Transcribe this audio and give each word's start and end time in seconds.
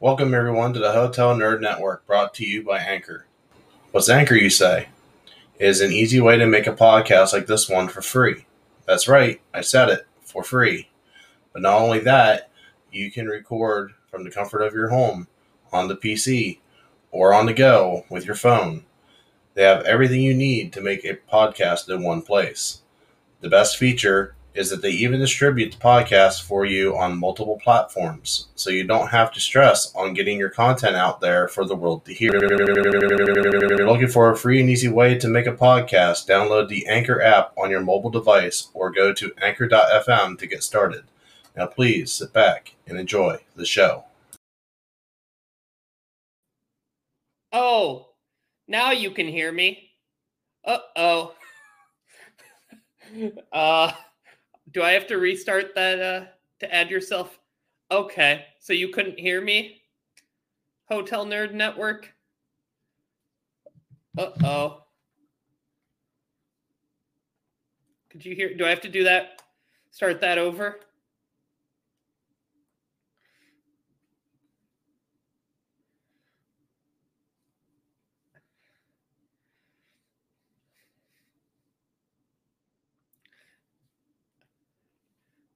Welcome, 0.00 0.32
everyone, 0.32 0.74
to 0.74 0.78
the 0.78 0.92
Hotel 0.92 1.34
Nerd 1.34 1.60
Network 1.60 2.06
brought 2.06 2.32
to 2.34 2.46
you 2.46 2.62
by 2.62 2.78
Anchor. 2.78 3.26
What's 3.90 4.08
Anchor, 4.08 4.36
you 4.36 4.48
say? 4.48 4.90
It 5.58 5.66
is 5.66 5.80
an 5.80 5.90
easy 5.90 6.20
way 6.20 6.38
to 6.38 6.46
make 6.46 6.68
a 6.68 6.72
podcast 6.72 7.32
like 7.32 7.48
this 7.48 7.68
one 7.68 7.88
for 7.88 8.00
free. 8.00 8.46
That's 8.86 9.08
right, 9.08 9.40
I 9.52 9.60
said 9.60 9.88
it 9.88 10.06
for 10.22 10.44
free. 10.44 10.88
But 11.52 11.62
not 11.62 11.80
only 11.80 11.98
that, 11.98 12.48
you 12.92 13.10
can 13.10 13.26
record 13.26 13.92
from 14.08 14.22
the 14.22 14.30
comfort 14.30 14.62
of 14.62 14.72
your 14.72 14.90
home, 14.90 15.26
on 15.72 15.88
the 15.88 15.96
PC, 15.96 16.60
or 17.10 17.34
on 17.34 17.46
the 17.46 17.52
go 17.52 18.04
with 18.08 18.24
your 18.24 18.36
phone. 18.36 18.84
They 19.54 19.64
have 19.64 19.82
everything 19.82 20.22
you 20.22 20.32
need 20.32 20.72
to 20.74 20.80
make 20.80 21.04
a 21.04 21.18
podcast 21.28 21.92
in 21.92 22.04
one 22.04 22.22
place. 22.22 22.82
The 23.40 23.48
best 23.48 23.76
feature 23.76 24.36
is 24.58 24.70
that 24.70 24.82
they 24.82 24.90
even 24.90 25.20
distribute 25.20 25.70
the 25.70 25.78
podcast 25.78 26.42
for 26.42 26.64
you 26.64 26.96
on 26.96 27.16
multiple 27.16 27.60
platforms, 27.62 28.48
so 28.56 28.70
you 28.70 28.82
don't 28.82 29.06
have 29.06 29.30
to 29.32 29.40
stress 29.40 29.94
on 29.94 30.14
getting 30.14 30.36
your 30.36 30.50
content 30.50 30.96
out 30.96 31.20
there 31.20 31.46
for 31.46 31.64
the 31.64 31.76
world 31.76 32.04
to 32.04 32.12
hear. 32.12 32.32
If 32.34 33.78
you're 33.78 33.86
looking 33.86 34.08
for 34.08 34.32
a 34.32 34.36
free 34.36 34.60
and 34.60 34.68
easy 34.68 34.88
way 34.88 35.16
to 35.16 35.28
make 35.28 35.46
a 35.46 35.52
podcast, 35.52 36.28
download 36.28 36.68
the 36.68 36.88
Anchor 36.88 37.22
app 37.22 37.52
on 37.56 37.70
your 37.70 37.82
mobile 37.82 38.10
device 38.10 38.68
or 38.74 38.90
go 38.90 39.12
to 39.12 39.32
anchor.fm 39.40 40.36
to 40.40 40.46
get 40.48 40.64
started. 40.64 41.04
Now, 41.56 41.66
please 41.66 42.12
sit 42.12 42.32
back 42.32 42.74
and 42.88 42.98
enjoy 42.98 43.38
the 43.54 43.64
show. 43.64 44.06
Oh, 47.52 48.08
now 48.66 48.90
you 48.90 49.12
can 49.12 49.28
hear 49.28 49.52
me. 49.52 49.84
Uh 50.64 50.78
oh. 50.96 51.34
uh 53.52 53.92
do 54.72 54.82
I 54.82 54.92
have 54.92 55.06
to 55.08 55.18
restart 55.18 55.74
that 55.74 56.00
uh 56.00 56.26
to 56.60 56.74
add 56.74 56.90
yourself? 56.90 57.38
Okay. 57.90 58.44
So 58.60 58.72
you 58.72 58.88
couldn't 58.88 59.18
hear 59.18 59.40
me? 59.40 59.82
Hotel 60.86 61.24
Nerd 61.24 61.52
Network? 61.52 62.12
Uh-oh. 64.16 64.82
Could 68.10 68.24
you 68.24 68.34
hear 68.34 68.54
do 68.56 68.64
I 68.64 68.70
have 68.70 68.80
to 68.82 68.88
do 68.88 69.04
that? 69.04 69.42
Start 69.90 70.20
that 70.20 70.38
over? 70.38 70.80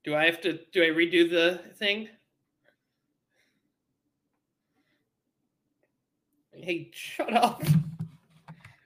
Do 0.05 0.17
I 0.17 0.25
have 0.25 0.41
to 0.41 0.58
do 0.72 0.83
I 0.83 0.89
redo 0.89 1.31
the 1.31 1.61
thing? 1.77 2.08
Hey, 6.53 6.91
shut 6.92 7.33
up. 7.33 7.62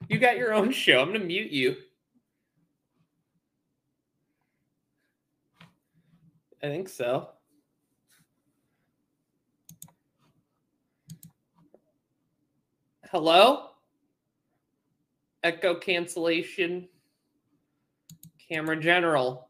You 0.09 0.19
got 0.19 0.37
your 0.37 0.55
own 0.55 0.73
show. 0.73 1.01
I'm 1.01 1.09
going 1.09 1.21
to 1.21 1.27
mute 1.27 1.51
you. 1.51 1.77
I 6.63 6.69
think 6.69 6.89
so. 6.89 7.31
Hello? 13.11 13.71
Echo 15.43 15.75
cancellation. 15.75 16.89
Camera 18.49 18.81
general. 18.81 19.49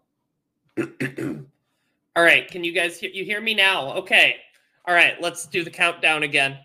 All 2.17 2.22
right, 2.22 2.50
can 2.50 2.64
you 2.64 2.72
guys 2.72 2.98
hear 2.98 3.11
you 3.12 3.25
hear 3.27 3.42
me 3.42 3.53
now? 3.53 3.92
Okay. 3.92 4.36
All 4.86 4.95
right, 4.95 5.20
let's 5.20 5.47
do 5.47 5.62
the 5.62 5.70
countdown 5.70 6.22
again. 6.22 6.59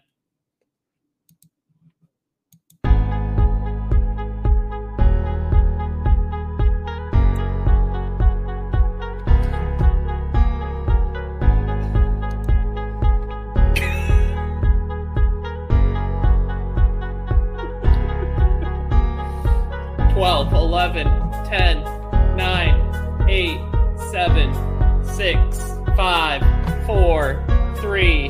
Five, 26.02 26.42
four, 26.88 27.46
three, 27.78 28.30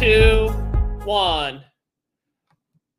two, 0.00 0.48
one. 1.04 1.62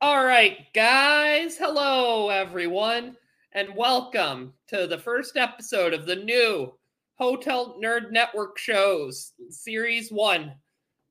All 0.01 0.23
right, 0.23 0.71
guys. 0.75 1.57
Hello, 1.57 2.29
everyone, 2.29 3.17
and 3.53 3.75
welcome 3.75 4.53
to 4.67 4.85
the 4.85 4.99
first 4.99 5.35
episode 5.35 5.95
of 5.95 6.05
the 6.05 6.15
new 6.15 6.71
Hotel 7.15 7.75
Nerd 7.83 8.11
Network 8.11 8.59
shows, 8.59 9.33
Series 9.49 10.11
1. 10.11 10.53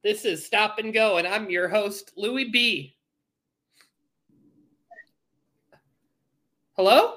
This 0.05 0.25
is 0.25 0.47
Stop 0.47 0.79
and 0.79 0.95
Go, 0.95 1.17
and 1.17 1.27
I'm 1.27 1.51
your 1.51 1.69
host, 1.69 2.12
Louis 2.17 2.51
B. 2.51 2.95
Hello? 6.77 7.15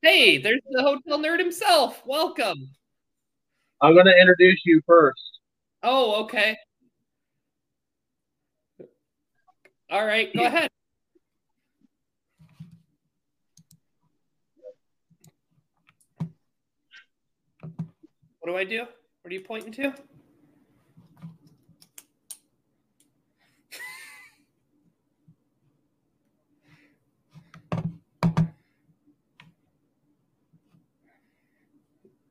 Hey, 0.00 0.38
there's 0.38 0.62
the 0.70 0.80
hotel 0.80 1.18
nerd 1.18 1.38
himself. 1.38 2.02
Welcome. 2.06 2.70
I'm 3.80 3.94
going 3.94 4.06
to 4.06 4.18
introduce 4.18 4.60
you 4.64 4.80
first. 4.86 5.40
Oh, 5.82 6.24
okay. 6.24 6.56
All 9.90 10.04
right, 10.04 10.34
go 10.34 10.44
ahead. 10.44 10.68
What 18.40 18.52
do 18.52 18.56
I 18.56 18.64
do? 18.64 18.80
What 19.22 19.30
are 19.30 19.34
you 19.34 19.40
pointing 19.40 19.72
to? 19.72 19.94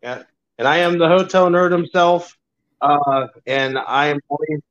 Yeah. 0.02 0.24
And 0.58 0.68
I 0.68 0.78
am 0.78 0.98
the 0.98 1.08
hotel 1.08 1.50
nerd 1.50 1.72
himself. 1.72 2.36
Uh, 2.82 3.28
and 3.48 3.78
I 3.78 4.08
am 4.08 4.20
only, 4.30 4.62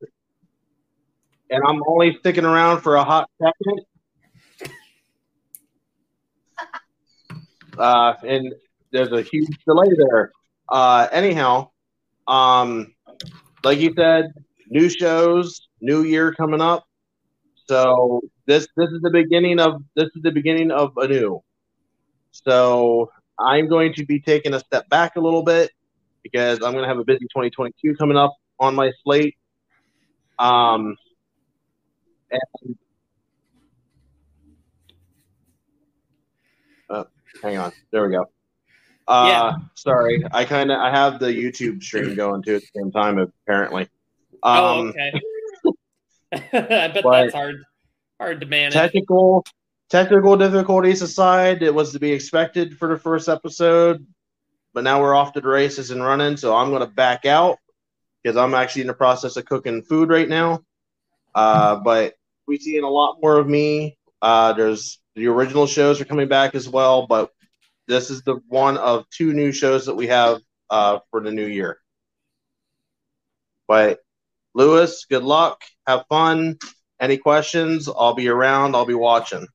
and 1.49 1.63
I'm 1.67 1.81
only 1.87 2.17
sticking 2.19 2.45
around 2.45 2.81
for 2.81 2.95
a 2.95 3.03
hot 3.03 3.29
second. 3.41 3.81
Uh, 7.77 8.13
and 8.25 8.53
there's 8.91 9.11
a 9.11 9.21
huge 9.21 9.49
delay 9.67 9.89
there. 9.97 10.31
Uh, 10.69 11.07
anyhow, 11.11 11.69
um, 12.27 12.93
like 13.63 13.79
you 13.79 13.93
said, 13.97 14.31
new 14.69 14.89
shows, 14.89 15.67
new 15.81 16.03
year 16.03 16.33
coming 16.33 16.61
up. 16.61 16.85
So 17.67 18.21
this 18.45 18.67
this 18.77 18.89
is 18.89 19.01
the 19.01 19.09
beginning 19.09 19.59
of 19.59 19.83
this 19.95 20.05
is 20.15 20.21
the 20.21 20.31
beginning 20.31 20.71
of 20.71 20.93
a 20.97 21.07
new. 21.07 21.43
So 22.31 23.11
I'm 23.39 23.67
going 23.67 23.93
to 23.95 24.05
be 24.05 24.19
taking 24.19 24.53
a 24.53 24.59
step 24.59 24.87
back 24.89 25.15
a 25.15 25.19
little 25.21 25.43
bit 25.43 25.71
because 26.23 26.59
I'm 26.63 26.71
going 26.71 26.83
to 26.83 26.87
have 26.87 26.97
a 26.99 27.03
busy 27.03 27.25
2022 27.25 27.95
coming 27.95 28.17
up 28.17 28.33
on 28.59 28.75
my 28.75 28.91
slate. 29.03 29.35
Um, 30.39 30.95
and 32.31 32.77
oh, 36.89 37.05
hang 37.41 37.57
on, 37.57 37.71
there 37.91 38.07
we 38.07 38.13
go. 38.15 38.25
Uh, 39.07 39.25
Yeah. 39.29 39.51
sorry, 39.75 40.23
I 40.31 40.45
kind 40.45 40.71
of 40.71 40.79
I 40.79 40.89
have 40.89 41.19
the 41.19 41.27
YouTube 41.27 41.83
stream 41.83 42.15
going 42.15 42.41
too 42.43 42.55
at 42.55 42.61
the 42.61 42.67
same 42.81 42.91
time 42.91 43.17
apparently. 43.19 43.87
oh, 44.43 44.79
Um, 44.81 44.87
okay. 44.89 45.21
I 46.33 46.87
bet 46.87 47.03
but- 47.03 47.11
that's 47.11 47.33
hard 47.33 47.55
hard 48.19 48.39
to 48.41 48.47
manage. 48.47 48.73
technical 48.73 49.43
technical 49.89 50.37
difficulties 50.37 51.01
aside, 51.01 51.63
it 51.63 51.73
was 51.73 51.93
to 51.93 51.99
be 51.99 52.11
expected 52.11 52.77
for 52.77 52.87
the 52.87 52.97
first 52.97 53.29
episode. 53.29 54.05
But 54.73 54.83
now 54.83 55.01
we're 55.01 55.15
off 55.15 55.33
to 55.33 55.41
the 55.41 55.47
races 55.47 55.91
and 55.91 56.03
running, 56.03 56.35
so 56.37 56.53
I'm 56.53 56.69
going 56.69 56.81
to 56.81 56.87
back 56.87 57.25
out 57.25 57.57
because 58.21 58.35
I'm 58.35 58.53
actually 58.53 58.81
in 58.81 58.87
the 58.87 58.93
process 58.93 59.37
of 59.37 59.45
cooking 59.45 59.83
food 59.83 60.09
right 60.09 60.27
now. 60.27 60.63
Uh, 61.33 61.77
but 61.77 62.15
we're 62.47 62.59
seeing 62.59 62.83
a 62.83 62.89
lot 62.89 63.17
more 63.21 63.37
of 63.37 63.47
me. 63.47 63.97
Uh, 64.21 64.53
there's 64.53 64.99
the 65.15 65.27
original 65.27 65.67
shows 65.67 66.01
are 66.01 66.05
coming 66.05 66.27
back 66.27 66.55
as 66.55 66.67
well, 66.67 67.07
but 67.07 67.31
this 67.87 68.09
is 68.09 68.21
the 68.23 68.41
one 68.47 68.77
of 68.77 69.09
two 69.09 69.33
new 69.33 69.51
shows 69.51 69.85
that 69.85 69.95
we 69.95 70.07
have 70.07 70.41
uh, 70.69 70.99
for 71.11 71.21
the 71.21 71.31
new 71.31 71.45
year. 71.45 71.77
But 73.67 73.99
Lewis, 74.53 75.05
good 75.09 75.23
luck. 75.23 75.61
Have 75.87 76.05
fun. 76.09 76.57
Any 76.99 77.17
questions? 77.17 77.87
I'll 77.87 78.13
be 78.13 78.27
around. 78.27 78.75
I'll 78.75 78.85
be 78.85 78.93
watching. 78.93 79.47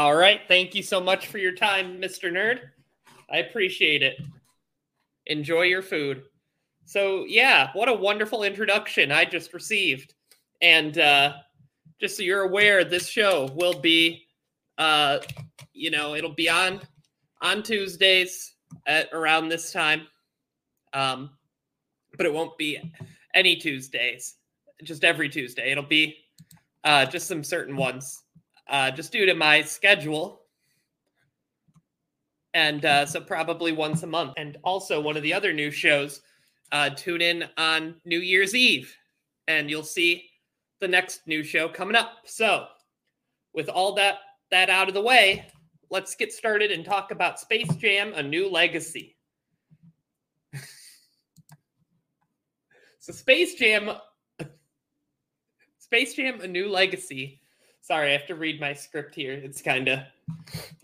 All 0.00 0.16
right. 0.16 0.40
Thank 0.48 0.74
you 0.74 0.82
so 0.82 0.98
much 0.98 1.26
for 1.26 1.36
your 1.36 1.52
time, 1.52 2.00
Mr. 2.00 2.32
Nerd. 2.32 2.60
I 3.30 3.40
appreciate 3.40 4.02
it. 4.02 4.16
Enjoy 5.26 5.64
your 5.64 5.82
food. 5.82 6.22
So 6.86 7.26
yeah, 7.28 7.68
what 7.74 7.90
a 7.90 7.92
wonderful 7.92 8.42
introduction 8.42 9.12
I 9.12 9.26
just 9.26 9.52
received. 9.52 10.14
And 10.62 10.96
uh 10.96 11.34
just 12.00 12.16
so 12.16 12.22
you're 12.22 12.44
aware, 12.44 12.82
this 12.82 13.08
show 13.08 13.50
will 13.54 13.78
be 13.78 14.24
uh 14.78 15.18
you 15.74 15.90
know, 15.90 16.14
it'll 16.14 16.34
be 16.34 16.48
on 16.48 16.80
on 17.42 17.62
Tuesdays 17.62 18.54
at 18.86 19.10
around 19.12 19.50
this 19.50 19.70
time. 19.70 20.06
Um 20.94 21.28
but 22.16 22.24
it 22.24 22.32
won't 22.32 22.56
be 22.56 22.78
any 23.34 23.54
Tuesdays, 23.54 24.36
just 24.82 25.04
every 25.04 25.28
Tuesday. 25.28 25.70
It'll 25.70 25.84
be 25.84 26.16
uh 26.84 27.04
just 27.04 27.28
some 27.28 27.44
certain 27.44 27.76
ones. 27.76 28.18
Uh 28.70 28.90
just 28.90 29.12
due 29.12 29.26
to 29.26 29.34
my 29.34 29.62
schedule 29.62 30.40
and 32.54 32.84
uh, 32.84 33.06
so 33.06 33.20
probably 33.20 33.72
once 33.72 34.02
a 34.02 34.06
month. 34.06 34.34
And 34.36 34.58
also 34.64 35.00
one 35.00 35.16
of 35.16 35.22
the 35.22 35.32
other 35.32 35.52
new 35.52 35.70
shows, 35.70 36.20
uh, 36.72 36.90
tune 36.90 37.20
in 37.20 37.44
on 37.56 37.94
New 38.04 38.18
Year's 38.18 38.54
Eve, 38.54 38.94
and 39.48 39.70
you'll 39.70 39.82
see 39.82 40.28
the 40.80 40.88
next 40.88 41.26
new 41.26 41.42
show 41.42 41.68
coming 41.68 41.96
up. 41.96 42.18
So, 42.24 42.66
with 43.54 43.68
all 43.68 43.94
that 43.94 44.18
that 44.50 44.70
out 44.70 44.88
of 44.88 44.94
the 44.94 45.00
way, 45.00 45.46
let's 45.90 46.14
get 46.14 46.32
started 46.32 46.70
and 46.70 46.84
talk 46.84 47.10
about 47.10 47.40
Space 47.40 47.74
Jam: 47.76 48.12
A 48.14 48.22
New 48.22 48.48
Legacy. 48.50 49.16
so, 52.98 53.12
Space 53.12 53.54
Jam, 53.54 53.90
Space 55.78 56.14
Jam: 56.14 56.40
A 56.40 56.48
New 56.48 56.68
Legacy. 56.68 57.39
Sorry, 57.82 58.10
I 58.10 58.12
have 58.12 58.26
to 58.26 58.34
read 58.34 58.60
my 58.60 58.72
script 58.72 59.14
here. 59.14 59.32
It's 59.32 59.62
kind 59.62 59.88
of 59.88 60.00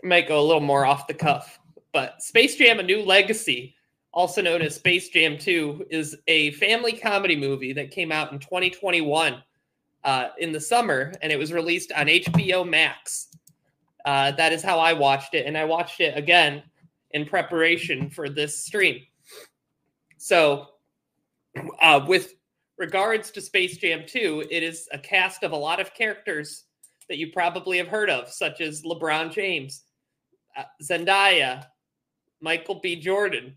might 0.03 0.27
go 0.27 0.39
a 0.39 0.45
little 0.45 0.61
more 0.61 0.85
off 0.85 1.07
the 1.07 1.13
cuff. 1.13 1.59
But 1.93 2.21
Space 2.21 2.55
Jam: 2.55 2.79
A 2.79 2.83
New 2.83 3.03
Legacy, 3.03 3.75
also 4.11 4.41
known 4.41 4.61
as 4.61 4.75
Space 4.75 5.09
Jam 5.09 5.37
2, 5.37 5.87
is 5.89 6.17
a 6.27 6.51
family 6.51 6.93
comedy 6.93 7.35
movie 7.35 7.71
that 7.73 7.91
came 7.91 8.11
out 8.11 8.31
in 8.31 8.39
2021 8.39 9.41
uh, 10.03 10.29
in 10.39 10.51
the 10.51 10.59
summer, 10.59 11.13
and 11.21 11.31
it 11.31 11.37
was 11.37 11.53
released 11.53 11.91
on 11.91 12.07
HBO 12.07 12.67
Max. 12.67 13.27
Uh, 14.05 14.31
that 14.31 14.51
is 14.51 14.63
how 14.63 14.79
I 14.79 14.93
watched 14.93 15.33
it, 15.33 15.45
and 15.45 15.57
I 15.57 15.65
watched 15.65 15.99
it 16.01 16.17
again 16.17 16.63
in 17.11 17.25
preparation 17.25 18.09
for 18.09 18.27
this 18.29 18.63
stream. 18.65 19.01
So, 20.17 20.67
uh, 21.81 22.03
with 22.07 22.35
regards 22.77 23.31
to 23.31 23.41
Space 23.41 23.77
Jam 23.77 24.03
2, 24.07 24.47
it 24.49 24.63
is 24.63 24.87
a 24.91 24.97
cast 24.97 25.43
of 25.43 25.51
a 25.51 25.55
lot 25.55 25.79
of 25.79 25.93
characters 25.93 26.63
that 27.09 27.17
you 27.17 27.31
probably 27.31 27.77
have 27.77 27.87
heard 27.87 28.09
of, 28.09 28.29
such 28.29 28.61
as 28.61 28.83
LeBron 28.83 29.31
James, 29.31 29.83
uh, 30.57 30.63
Zendaya, 30.81 31.65
Michael 32.41 32.79
B. 32.81 32.95
Jordan, 32.95 33.55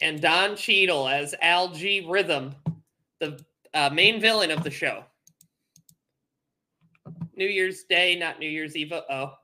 and 0.00 0.20
Don 0.20 0.56
Cheadle 0.56 1.08
as 1.08 1.34
Al 1.40 1.68
G. 1.68 2.06
Rhythm, 2.06 2.54
the 3.20 3.40
uh, 3.74 3.90
main 3.92 4.20
villain 4.20 4.50
of 4.50 4.62
the 4.62 4.70
show. 4.70 5.04
New 7.36 7.46
Year's 7.46 7.84
Day, 7.84 8.16
not 8.16 8.38
New 8.38 8.48
Year's 8.48 8.76
Eve. 8.76 8.92
Oh, 8.92 9.34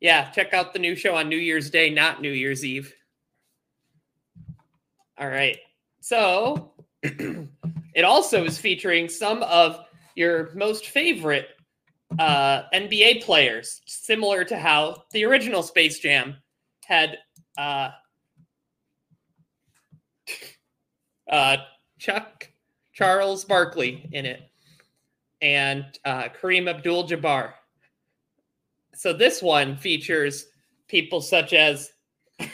yeah. 0.00 0.30
Check 0.30 0.54
out 0.54 0.72
the 0.72 0.78
new 0.78 0.94
show 0.94 1.14
on 1.14 1.28
New 1.28 1.38
Year's 1.38 1.70
Day, 1.70 1.90
not 1.90 2.20
New 2.20 2.32
Year's 2.32 2.64
Eve. 2.64 2.94
All 5.18 5.28
right. 5.28 5.58
So 6.00 6.72
it 7.02 8.04
also 8.04 8.44
is 8.44 8.58
featuring 8.58 9.08
some 9.08 9.42
of 9.42 9.80
your 10.14 10.50
most 10.54 10.88
favorite 10.88 11.48
uh, 12.18 12.62
NBA 12.74 13.22
players, 13.22 13.80
similar 13.86 14.44
to 14.44 14.58
how 14.58 15.04
the 15.12 15.24
original 15.24 15.62
Space 15.62 15.98
Jam 15.98 16.36
had 16.84 17.18
uh, 17.56 17.90
uh, 21.30 21.56
Chuck 21.98 22.50
Charles 22.92 23.44
Barkley 23.44 24.08
in 24.12 24.26
it 24.26 24.42
and 25.40 25.84
uh, 26.04 26.28
Kareem 26.40 26.68
Abdul 26.68 27.08
Jabbar. 27.08 27.52
So 28.94 29.12
this 29.12 29.40
one 29.42 29.76
features 29.76 30.46
people 30.88 31.20
such 31.20 31.52
as 31.52 31.92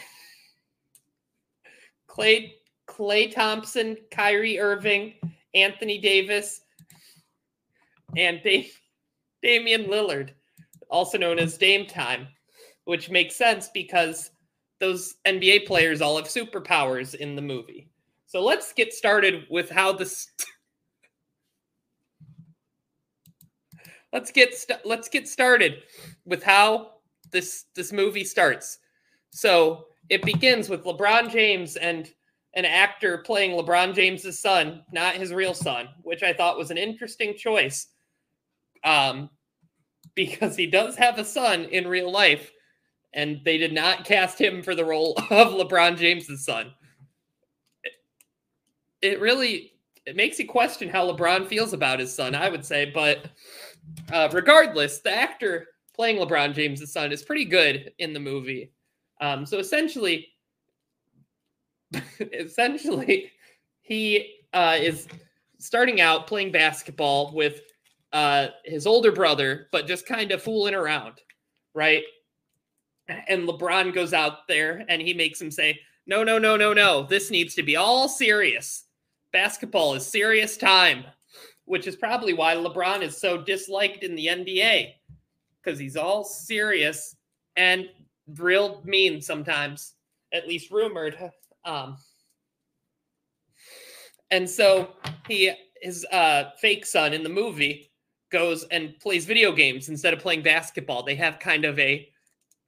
Klay 2.08 2.52
Klay 2.86 3.32
Thompson, 3.32 3.96
Kyrie 4.10 4.60
Irving, 4.60 5.14
Anthony 5.54 5.98
Davis, 5.98 6.60
and 8.16 8.40
Dame, 8.42 8.66
Damian 9.42 9.84
Lillard, 9.84 10.30
also 10.90 11.18
known 11.18 11.38
as 11.38 11.58
Dame 11.58 11.86
Time, 11.86 12.28
which 12.84 13.10
makes 13.10 13.36
sense 13.36 13.68
because 13.72 14.30
those 14.80 15.16
NBA 15.26 15.66
players 15.66 16.00
all 16.00 16.16
have 16.16 16.26
superpowers 16.26 17.14
in 17.14 17.34
the 17.36 17.42
movie. 17.42 17.88
So 18.26 18.42
let's 18.42 18.72
get 18.72 18.92
started 18.92 19.46
with 19.50 19.70
how 19.70 19.92
this. 19.92 20.28
let's 24.12 24.30
get 24.30 24.54
st- 24.54 24.84
let's 24.84 25.08
get 25.08 25.28
started 25.28 25.82
with 26.24 26.42
how 26.42 26.94
this 27.30 27.66
this 27.74 27.92
movie 27.92 28.24
starts. 28.24 28.78
So 29.30 29.86
it 30.08 30.22
begins 30.22 30.68
with 30.68 30.84
LeBron 30.84 31.30
James 31.30 31.76
and 31.76 32.10
an 32.54 32.64
actor 32.64 33.18
playing 33.18 33.52
LeBron 33.52 33.94
James's 33.94 34.40
son, 34.40 34.82
not 34.92 35.14
his 35.14 35.32
real 35.32 35.54
son, 35.54 35.88
which 36.02 36.22
I 36.22 36.32
thought 36.32 36.58
was 36.58 36.70
an 36.70 36.78
interesting 36.78 37.36
choice. 37.36 37.88
Um, 38.84 39.30
because 40.14 40.56
he 40.56 40.66
does 40.66 40.96
have 40.96 41.18
a 41.18 41.24
son 41.24 41.64
in 41.66 41.86
real 41.86 42.10
life, 42.10 42.52
and 43.12 43.40
they 43.44 43.58
did 43.58 43.72
not 43.72 44.04
cast 44.04 44.40
him 44.40 44.62
for 44.62 44.74
the 44.74 44.84
role 44.84 45.14
of 45.30 45.48
LeBron 45.48 45.96
James's 45.96 46.44
son. 46.44 46.72
It, 47.84 47.92
it 49.02 49.20
really 49.20 49.72
it 50.06 50.14
makes 50.14 50.38
you 50.38 50.46
question 50.46 50.88
how 50.88 51.10
LeBron 51.10 51.46
feels 51.46 51.72
about 51.72 51.98
his 51.98 52.14
son, 52.14 52.34
I 52.34 52.48
would 52.48 52.64
say, 52.64 52.90
but 52.94 53.26
uh, 54.12 54.28
regardless, 54.32 55.00
the 55.00 55.12
actor 55.12 55.66
playing 55.94 56.16
LeBron 56.16 56.54
James's 56.54 56.92
son 56.92 57.10
is 57.10 57.24
pretty 57.24 57.44
good 57.44 57.92
in 57.98 58.12
the 58.12 58.20
movie. 58.20 58.72
Um, 59.20 59.44
so 59.44 59.58
essentially, 59.58 60.28
essentially, 62.20 63.32
he 63.80 64.34
uh, 64.52 64.76
is 64.78 65.08
starting 65.58 66.00
out 66.00 66.26
playing 66.26 66.52
basketball 66.52 67.34
with 67.34 67.62
uh, 68.16 68.48
his 68.64 68.86
older 68.86 69.12
brother, 69.12 69.68
but 69.72 69.86
just 69.86 70.06
kind 70.06 70.32
of 70.32 70.42
fooling 70.42 70.74
around, 70.74 71.20
right? 71.74 72.02
And 73.28 73.46
LeBron 73.46 73.92
goes 73.92 74.14
out 74.14 74.48
there 74.48 74.86
and 74.88 75.02
he 75.02 75.12
makes 75.12 75.38
him 75.38 75.50
say, 75.50 75.78
No, 76.06 76.24
no, 76.24 76.38
no, 76.38 76.56
no, 76.56 76.72
no. 76.72 77.02
This 77.02 77.30
needs 77.30 77.54
to 77.56 77.62
be 77.62 77.76
all 77.76 78.08
serious. 78.08 78.84
Basketball 79.34 79.92
is 79.92 80.06
serious 80.06 80.56
time, 80.56 81.04
which 81.66 81.86
is 81.86 81.94
probably 81.94 82.32
why 82.32 82.54
LeBron 82.54 83.02
is 83.02 83.18
so 83.18 83.42
disliked 83.42 84.02
in 84.02 84.16
the 84.16 84.28
NBA 84.28 84.94
because 85.62 85.78
he's 85.78 85.98
all 85.98 86.24
serious 86.24 87.16
and 87.56 87.86
real 88.38 88.80
mean 88.82 89.20
sometimes, 89.20 89.92
at 90.32 90.48
least 90.48 90.70
rumored. 90.70 91.18
Um, 91.66 91.98
and 94.30 94.48
so 94.48 94.92
he, 95.28 95.52
his 95.82 96.06
uh, 96.10 96.52
fake 96.58 96.86
son 96.86 97.12
in 97.12 97.22
the 97.22 97.28
movie, 97.28 97.90
goes 98.30 98.64
and 98.64 98.98
plays 99.00 99.24
video 99.24 99.52
games 99.52 99.88
instead 99.88 100.12
of 100.12 100.20
playing 100.20 100.42
basketball. 100.42 101.02
They 101.02 101.14
have 101.16 101.38
kind 101.38 101.64
of 101.64 101.78
a 101.78 102.08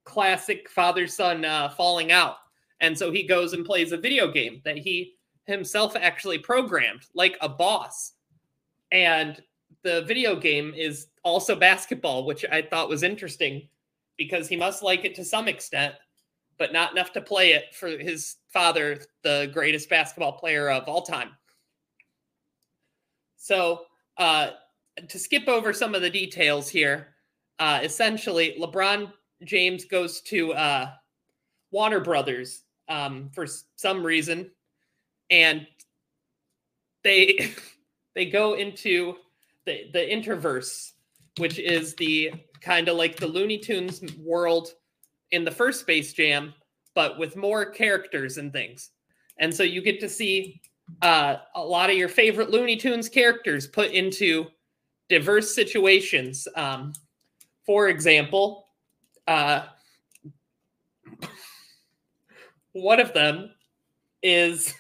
classic 0.05 0.69
father 0.71 1.07
son 1.07 1.45
uh, 1.45 1.69
falling 1.71 2.13
out. 2.13 2.37
And 2.81 2.97
so 2.97 3.11
he 3.11 3.25
goes 3.25 3.53
and 3.53 3.65
plays 3.65 3.93
a 3.93 3.97
video 3.97 4.31
game 4.31 4.61
that 4.65 4.79
he 4.79 5.15
himself 5.47 5.97
actually 5.97 6.39
programmed, 6.39 7.07
like 7.15 7.37
a 7.41 7.49
boss. 7.49 8.13
And 8.93 9.43
the 9.83 10.03
video 10.03 10.37
game 10.37 10.73
is 10.77 11.09
also 11.25 11.57
basketball, 11.57 12.25
which 12.25 12.45
I 12.51 12.63
thought 12.63 12.89
was 12.89 13.03
interesting 13.03 13.69
because 14.17 14.49
he 14.49 14.57
must 14.57 14.83
like 14.83 15.05
it 15.05 15.15
to 15.17 15.25
some 15.25 15.49
extent, 15.49 15.95
but 16.59 16.73
not 16.73 16.93
enough 16.93 17.13
to 17.13 17.21
play 17.21 17.53
it 17.53 17.75
for 17.75 17.89
his 17.89 18.37
father, 18.49 19.01
the 19.23 19.51
greatest 19.53 19.89
basketball 19.89 20.33
player 20.33 20.71
of 20.71 20.89
all 20.89 21.03
time. 21.03 21.31
So, 23.37 23.83
uh, 24.17 24.51
to 25.09 25.19
skip 25.19 25.49
over 25.49 25.73
some 25.73 25.95
of 25.95 26.03
the 26.03 26.11
details 26.11 26.69
here, 26.69 27.15
uh, 27.59 27.81
essentially, 27.83 28.57
LeBron 28.61 29.13
James 29.45 29.85
goes 29.85 30.21
to 30.23 30.53
uh, 30.53 30.91
Warner 31.71 32.01
Brothers 32.01 32.65
um, 32.89 33.31
for 33.33 33.47
some 33.77 34.05
reason, 34.05 34.51
and 35.31 35.67
they 37.05 37.55
they 38.15 38.27
go 38.27 38.55
into 38.55 39.17
the 39.65 39.91
the 39.93 40.01
interverse, 40.01 40.93
which 41.39 41.59
is 41.59 41.95
the 41.95 42.33
kind 42.61 42.89
of 42.89 42.97
like 42.97 43.17
the 43.17 43.27
Looney 43.27 43.59
Tunes 43.59 44.03
world 44.19 44.73
in 45.31 45.45
the 45.45 45.51
first 45.51 45.81
Space 45.81 46.13
Jam, 46.13 46.55
but 46.95 47.19
with 47.19 47.37
more 47.37 47.67
characters 47.67 48.39
and 48.39 48.53
things. 48.53 48.91
And 49.39 49.55
so 49.55 49.63
you 49.63 49.83
get 49.83 50.01
to 50.01 50.09
see 50.09 50.61
uh, 51.03 51.37
a 51.55 51.63
lot 51.63 51.91
of 51.91 51.97
your 51.97 52.09
favorite 52.09 52.51
Looney 52.51 52.77
Tunes 52.77 53.09
characters 53.09 53.67
put 53.67 53.93
into 53.93 54.47
diverse 55.09 55.55
situations. 55.55 56.47
Um, 56.55 56.93
for 57.65 57.89
example, 57.89 58.67
uh, 59.27 59.67
one 62.73 63.01
of 63.01 63.13
them 63.13 63.51
is 64.23 64.75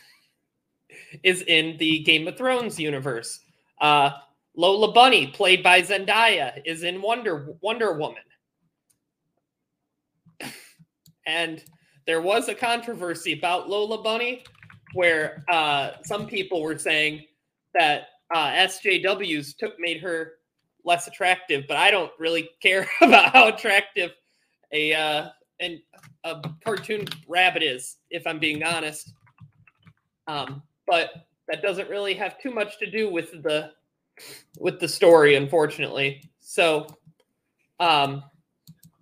is 1.22 1.42
in 1.42 1.76
the 1.78 2.00
Game 2.00 2.28
of 2.28 2.36
Thrones 2.36 2.78
universe. 2.78 3.40
Uh, 3.80 4.10
Lola 4.56 4.92
Bunny, 4.92 5.28
played 5.28 5.62
by 5.62 5.82
Zendaya, 5.82 6.60
is 6.64 6.82
in 6.82 7.00
Wonder 7.00 7.56
Wonder 7.60 7.92
Woman. 7.96 8.22
and 11.26 11.62
there 12.06 12.20
was 12.20 12.48
a 12.48 12.54
controversy 12.54 13.32
about 13.32 13.68
Lola 13.68 14.02
Bunny 14.02 14.44
where 14.94 15.44
uh, 15.48 15.92
some 16.02 16.26
people 16.26 16.62
were 16.62 16.78
saying 16.78 17.24
that 17.74 18.08
uh, 18.34 18.50
SJWs 18.50 19.56
took 19.56 19.78
made 19.78 20.00
her 20.00 20.34
less 20.84 21.06
attractive, 21.06 21.64
but 21.68 21.76
I 21.76 21.90
don't 21.90 22.12
really 22.18 22.50
care 22.62 22.88
about 23.00 23.32
how 23.32 23.48
attractive 23.48 24.12
a 24.72 24.94
uh, 24.94 25.28
and 25.60 25.80
a 26.24 26.42
cartoon 26.64 27.06
rabbit 27.26 27.62
is, 27.62 27.96
if 28.10 28.26
I'm 28.26 28.38
being 28.38 28.62
honest. 28.62 29.12
Um, 30.26 30.62
but 30.86 31.26
that 31.48 31.62
doesn't 31.62 31.88
really 31.88 32.14
have 32.14 32.40
too 32.40 32.50
much 32.50 32.78
to 32.78 32.90
do 32.90 33.10
with 33.10 33.42
the 33.42 33.72
with 34.58 34.78
the 34.80 34.88
story, 34.88 35.36
unfortunately. 35.36 36.22
So 36.38 36.86
um, 37.80 38.22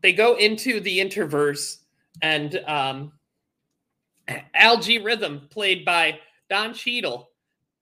they 0.03 0.13
go 0.13 0.37
into 0.37 0.81
the 0.81 0.99
interverse, 0.99 1.79
and 2.23 2.63
um, 2.67 3.13
Al-G 4.55 4.99
Rhythm, 4.99 5.49
played 5.51 5.85
by 5.85 6.19
Don 6.49 6.75
Cheadle, 6.75 7.31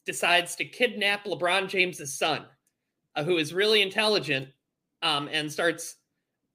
decides 0.07 0.57
to 0.57 0.65
kidnap 0.65 1.25
LeBron 1.25 1.69
James's 1.69 2.13
son, 2.13 2.45
uh, 3.17 3.25
who 3.25 3.39
is 3.39 3.55
really 3.55 3.83
intelligent, 3.83 4.49
um, 5.03 5.29
and 5.33 5.51
starts 5.51 5.97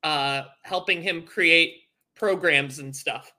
uh, 0.03 0.43
helping 0.63 1.01
him 1.01 1.23
create 1.23 1.75
programs 2.15 2.79
and 2.79 2.95
stuff. 2.95 3.31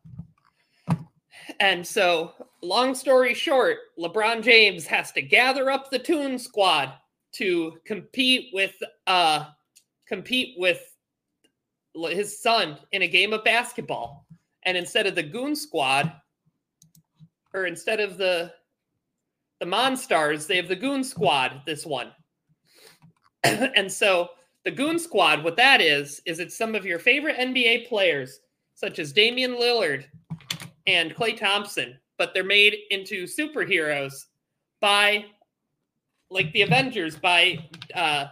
And 1.59 1.87
so, 1.87 2.33
long 2.63 2.95
story 2.95 3.35
short, 3.35 3.79
LeBron 3.99 4.43
James 4.43 4.87
has 4.87 5.13
to 5.13 5.23
gather 5.23 5.71
up 5.71 5.91
the 5.91 5.99
Toon 5.99 6.39
Squad 6.39 6.93
to 7.33 7.79
compete 7.85 8.51
with 8.53 8.75
uh 9.07 9.45
compete 10.09 10.57
with 10.59 10.97
his 11.95 12.41
son 12.41 12.77
in 12.93 13.03
a 13.03 13.09
game 13.09 13.33
of 13.33 13.45
basketball. 13.45 14.27
And 14.65 14.77
instead 14.77 15.07
of 15.07 15.15
the 15.15 15.23
Goon 15.23 15.57
Squad, 15.57 16.13
or 17.55 17.67
instead 17.67 18.01
of 18.01 18.19
the 18.19 18.53
the 19.61 19.67
Monstars, 19.67 20.47
they 20.47 20.57
have 20.57 20.69
the 20.69 20.77
Goon 20.77 21.05
Squad. 21.05 21.63
This 21.67 21.87
one, 21.87 22.11
and 23.45 23.91
so 23.91 24.31
the 24.65 24.71
Goon 24.71 24.99
Squad, 24.99 25.45
what 25.45 25.57
that 25.57 25.81
is, 25.81 26.21
is 26.27 26.41
it's 26.41 26.57
some 26.57 26.75
of 26.75 26.85
your 26.85 26.99
favorite 26.99 27.37
NBA 27.37 27.89
players, 27.89 28.41
such 28.75 28.99
as 28.99 29.13
Damian 29.13 29.55
Lillard 29.55 30.05
and 30.87 31.15
Klay 31.15 31.39
Thompson, 31.39 31.99
but 32.19 32.33
they're 32.35 32.45
made 32.45 32.77
into 32.91 33.25
superheroes 33.25 34.27
by 34.81 35.25
like 36.31 36.53
the 36.53 36.63
Avengers 36.63 37.17
by 37.17 37.59
uh, 37.95 38.27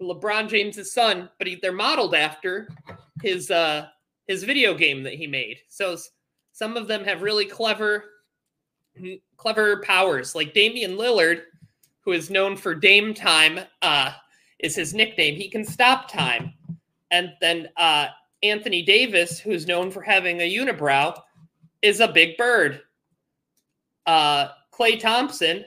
LeBron 0.00 0.48
James's 0.48 0.92
son, 0.92 1.28
but 1.38 1.46
he, 1.46 1.56
they're 1.56 1.72
modeled 1.72 2.14
after 2.14 2.68
his 3.22 3.50
uh, 3.50 3.86
his 4.26 4.44
video 4.44 4.74
game 4.74 5.02
that 5.02 5.14
he 5.14 5.26
made. 5.26 5.58
So 5.68 5.96
some 6.52 6.76
of 6.76 6.86
them 6.86 7.04
have 7.04 7.22
really 7.22 7.46
clever 7.46 8.04
clever 9.36 9.80
powers, 9.82 10.34
like 10.34 10.54
Damian 10.54 10.96
Lillard, 10.96 11.42
who 12.00 12.12
is 12.12 12.30
known 12.30 12.56
for 12.56 12.74
Dame 12.74 13.14
Time, 13.14 13.60
uh, 13.82 14.12
is 14.58 14.76
his 14.76 14.94
nickname. 14.94 15.36
He 15.36 15.48
can 15.48 15.64
stop 15.64 16.10
time, 16.10 16.52
and 17.10 17.32
then 17.40 17.68
uh, 17.76 18.08
Anthony 18.42 18.82
Davis, 18.82 19.38
who's 19.38 19.66
known 19.66 19.90
for 19.90 20.02
having 20.02 20.40
a 20.40 20.54
unibrow, 20.54 21.18
is 21.82 22.00
a 22.00 22.08
big 22.08 22.36
bird. 22.36 22.82
Uh, 24.06 24.48
Klay 24.72 24.98
Thompson 24.98 25.64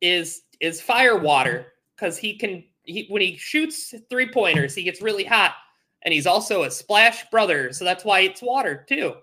is 0.00 0.42
is 0.60 0.80
fire 0.80 1.18
water 1.18 1.72
because 1.96 2.16
he 2.16 2.36
can 2.36 2.64
he 2.84 3.06
when 3.08 3.22
he 3.22 3.36
shoots 3.36 3.94
three 4.08 4.30
pointers 4.30 4.74
he 4.74 4.82
gets 4.82 5.02
really 5.02 5.24
hot 5.24 5.54
and 6.02 6.12
he's 6.14 6.26
also 6.26 6.62
a 6.62 6.70
splash 6.70 7.28
brother 7.30 7.72
so 7.72 7.84
that's 7.84 8.04
why 8.04 8.20
it's 8.20 8.42
water 8.42 8.84
too 8.88 9.14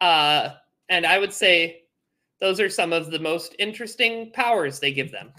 uh 0.00 0.50
and 0.88 1.04
i 1.04 1.18
would 1.18 1.32
say 1.32 1.82
those 2.40 2.60
are 2.60 2.68
some 2.68 2.92
of 2.92 3.10
the 3.10 3.18
most 3.18 3.54
interesting 3.58 4.30
powers 4.32 4.78
they 4.78 4.92
give 4.92 5.10
them. 5.10 5.32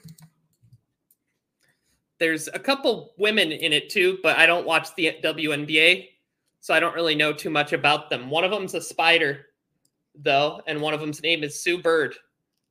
There's 2.19 2.49
a 2.53 2.59
couple 2.59 3.13
women 3.17 3.51
in 3.51 3.71
it 3.71 3.89
too 3.89 4.19
but 4.21 4.37
i 4.37 4.45
don't 4.45 4.65
watch 4.65 4.93
the 4.95 5.15
WNBA 5.23 6.09
so 6.59 6.73
i 6.73 6.79
don't 6.79 6.95
really 6.95 7.15
know 7.15 7.31
too 7.33 7.49
much 7.49 7.73
about 7.73 8.09
them. 8.09 8.29
One 8.29 8.43
of 8.43 8.51
them's 8.51 8.73
a 8.73 8.81
spider 8.81 9.45
though 10.15 10.61
and 10.67 10.81
one 10.81 10.93
of 10.93 10.99
them's 10.99 11.23
name 11.23 11.43
is 11.43 11.61
sue 11.61 11.81
bird. 11.81 12.15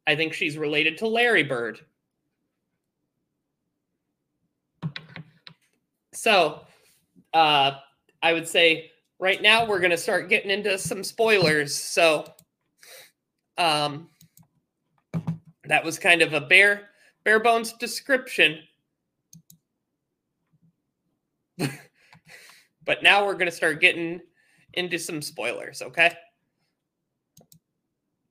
I 0.07 0.17
think 0.17 0.33
she's 0.33 0.59
related 0.59 0.99
to 0.99 1.07
larry 1.07 1.43
bird. 1.43 1.81
So, 6.19 6.63
uh, 7.33 7.73
I 8.23 8.33
would 8.33 8.49
say 8.49 8.91
right 9.21 9.41
now 9.41 9.67
we're 9.67 9.79
going 9.79 9.93
to 9.93 9.97
start 9.97 10.29
getting 10.29 10.51
into 10.51 10.77
some 10.77 11.05
spoilers. 11.05 11.75
So, 11.75 12.25
um, 13.57 14.09
that 15.69 15.85
was 15.85 15.99
kind 15.99 16.23
of 16.23 16.33
a 16.33 16.41
bare 16.41 16.89
bare 17.25 17.41
bones 17.41 17.73
description. 17.75 18.61
but 21.59 23.03
now 23.03 23.25
we're 23.27 23.35
going 23.35 23.47
to 23.47 23.53
start 23.53 23.81
getting 23.81 24.21
into 24.75 24.99
some 24.99 25.21
spoilers, 25.21 25.83
okay? 25.83 26.13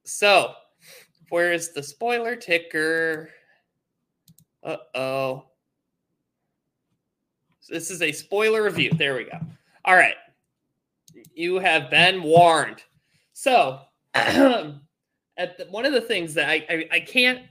So, 0.03 0.53
where 1.29 1.53
is 1.53 1.73
the 1.73 1.83
spoiler 1.83 2.35
ticker? 2.35 3.29
Uh 4.63 4.77
oh. 4.95 5.43
This 7.69 7.91
is 7.91 8.01
a 8.01 8.11
spoiler 8.11 8.63
review. 8.63 8.91
There 8.95 9.15
we 9.15 9.25
go. 9.25 9.37
All 9.83 9.95
right. 9.95 10.15
You 11.35 11.59
have 11.59 11.89
been 11.89 12.23
warned. 12.23 12.81
So, 13.33 13.81
at 15.37 15.57
the, 15.57 15.65
one 15.65 15.85
of 15.85 15.93
the 15.93 16.01
things 16.01 16.33
that 16.33 16.49
I, 16.49 16.65
I, 16.69 16.87
I 16.93 16.99
can't 16.99 17.43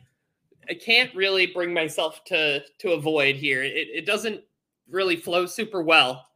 I 0.68 0.74
can't 0.74 1.14
really 1.14 1.46
bring 1.46 1.72
myself 1.72 2.24
to 2.26 2.62
to 2.78 2.92
avoid 2.92 3.36
here. 3.36 3.62
It, 3.62 3.88
it 3.92 4.06
doesn't 4.06 4.40
really 4.88 5.16
flow 5.16 5.46
super 5.46 5.82
well, 5.82 6.26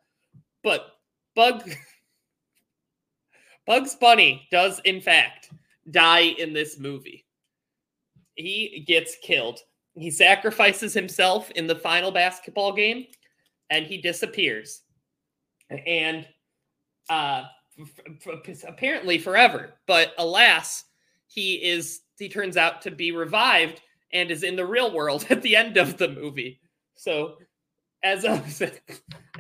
but 0.63 0.97
Bug 1.35 1.69
Bugs 3.67 3.95
Bunny 3.95 4.49
does 4.51 4.81
in 4.85 5.01
fact 5.01 5.51
die 5.91 6.35
in 6.39 6.53
this 6.53 6.79
movie. 6.79 7.27
He 8.35 8.85
gets 8.87 9.17
killed. 9.23 9.61
He 9.95 10.11
sacrifices 10.11 10.95
himself 10.95 11.51
in 11.53 11.67
the 11.67 11.75
final 11.75 12.11
basketball 12.11 12.73
game 12.73 13.07
and 13.71 13.87
he 13.87 13.99
disappears. 13.99 14.83
And 15.87 16.27
uh, 17.09 17.45
f- 17.79 18.29
f- 18.49 18.65
apparently 18.67 19.19
forever. 19.19 19.75
But 19.87 20.15
alas, 20.19 20.85
he 21.31 21.55
is 21.55 22.01
he 22.19 22.29
turns 22.29 22.57
out 22.57 22.83
to 22.83 22.91
be 22.91 23.13
revived 23.13 23.81
and 24.13 24.31
is 24.31 24.43
in 24.43 24.57
the 24.57 24.67
real 24.67 24.93
world 24.93 25.27
at 25.31 25.43
the 25.43 25.57
end 25.57 25.77
of 25.77 25.97
the 25.97 26.09
movie. 26.09 26.61
So 26.95 27.37
as 28.03 28.25
a 28.25 28.43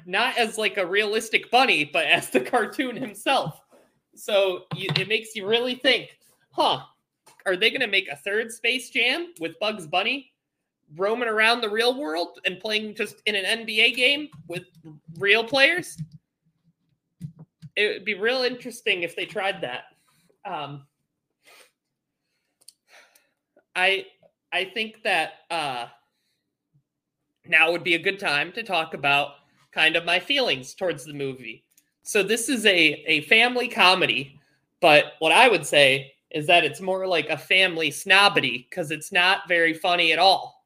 not 0.07 0.39
as 0.39 0.59
like 0.59 0.77
a 0.77 0.87
realistic 0.87 1.51
bunny, 1.51 1.85
but 1.85 2.07
as 2.07 2.31
the 2.31 2.41
cartoon 2.41 2.97
himself. 2.97 3.61
So 4.15 4.65
you, 4.75 4.89
it 4.97 5.09
makes 5.09 5.35
you 5.35 5.47
really 5.47 5.75
think, 5.75 6.19
huh? 6.51 6.81
Are 7.47 7.57
they 7.57 7.71
going 7.71 7.81
to 7.81 7.87
make 7.87 8.09
a 8.09 8.17
third 8.17 8.53
Space 8.53 8.91
Jam 8.91 9.33
with 9.41 9.59
Bugs 9.61 9.87
Bunny 9.87 10.31
roaming 10.97 11.29
around 11.29 11.61
the 11.61 11.69
real 11.69 11.99
world 11.99 12.41
and 12.45 12.59
playing 12.59 12.95
just 12.95 13.17
in 13.27 13.35
an 13.35 13.65
NBA 13.65 13.95
game 13.95 14.29
with 14.49 14.65
real 15.19 15.45
players. 15.45 15.97
It 17.77 17.95
would 17.95 18.05
be 18.05 18.15
real 18.15 18.43
interesting 18.43 19.03
if 19.03 19.15
they 19.15 19.27
tried 19.27 19.61
that. 19.61 19.85
Um, 20.45 20.87
I 23.81 24.07
I 24.53 24.65
think 24.65 25.03
that 25.05 25.33
uh, 25.51 25.87
now 27.47 27.73
would 27.73 27.85
be 27.85 27.95
a 27.95 28.03
good 28.03 28.19
time 28.19 28.53
to 28.53 28.63
talk 28.63 28.95
about 28.95 29.33
kind 29.73 29.97
of 29.97 30.05
my 30.05 30.19
feelings 30.19 30.75
towards 30.75 31.05
the 31.05 31.15
movie. 31.15 31.65
So 32.03 32.23
this 32.23 32.49
is 32.49 32.67
a 32.67 33.05
a 33.07 33.23
family 33.23 33.69
comedy, 33.69 34.39
but 34.81 35.15
what 35.21 35.33
I 35.33 35.49
would 35.49 35.67
say 35.67 36.13
is 36.31 36.47
that 36.47 36.65
it's 36.65 36.81
more 36.81 37.07
like 37.07 37.29
a 37.29 37.37
family 37.39 37.91
snobbity 37.91 38.69
because 38.69 38.91
it's 38.91 39.11
not 39.11 39.49
very 39.49 39.75
funny 39.75 40.13
at 40.13 40.19
all 40.19 40.61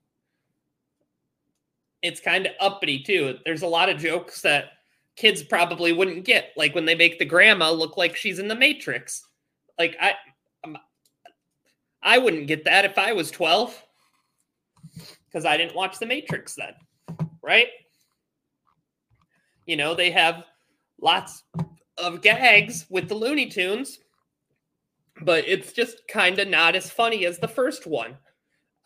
it's 2.04 2.20
kind 2.20 2.46
of 2.46 2.52
uppity 2.60 3.02
too. 3.02 3.38
There's 3.44 3.62
a 3.62 3.66
lot 3.66 3.88
of 3.88 3.98
jokes 3.98 4.42
that 4.42 4.72
kids 5.16 5.42
probably 5.42 5.92
wouldn't 5.92 6.26
get, 6.26 6.52
like 6.54 6.74
when 6.74 6.84
they 6.84 6.94
make 6.94 7.18
the 7.18 7.24
grandma 7.24 7.70
look 7.70 7.96
like 7.96 8.14
she's 8.14 8.38
in 8.38 8.46
the 8.46 8.54
Matrix. 8.54 9.26
Like 9.78 9.96
I, 9.98 10.12
I 12.04 12.18
wouldn't 12.18 12.46
get 12.46 12.64
that 12.64 12.84
if 12.84 12.98
I 12.98 13.12
was 13.12 13.30
12 13.30 13.82
because 15.26 15.46
I 15.46 15.56
didn't 15.56 15.74
watch 15.74 15.98
the 15.98 16.06
Matrix 16.06 16.54
then, 16.54 16.74
right? 17.42 17.68
You 19.66 19.76
know, 19.76 19.94
they 19.94 20.10
have 20.10 20.44
lots 21.00 21.44
of 21.96 22.20
gags 22.20 22.86
with 22.90 23.08
the 23.08 23.14
Looney 23.14 23.48
Tunes, 23.48 23.98
but 25.22 25.48
it's 25.48 25.72
just 25.72 26.06
kind 26.06 26.38
of 26.38 26.48
not 26.48 26.76
as 26.76 26.90
funny 26.90 27.24
as 27.24 27.38
the 27.38 27.48
first 27.48 27.86
one. 27.86 28.16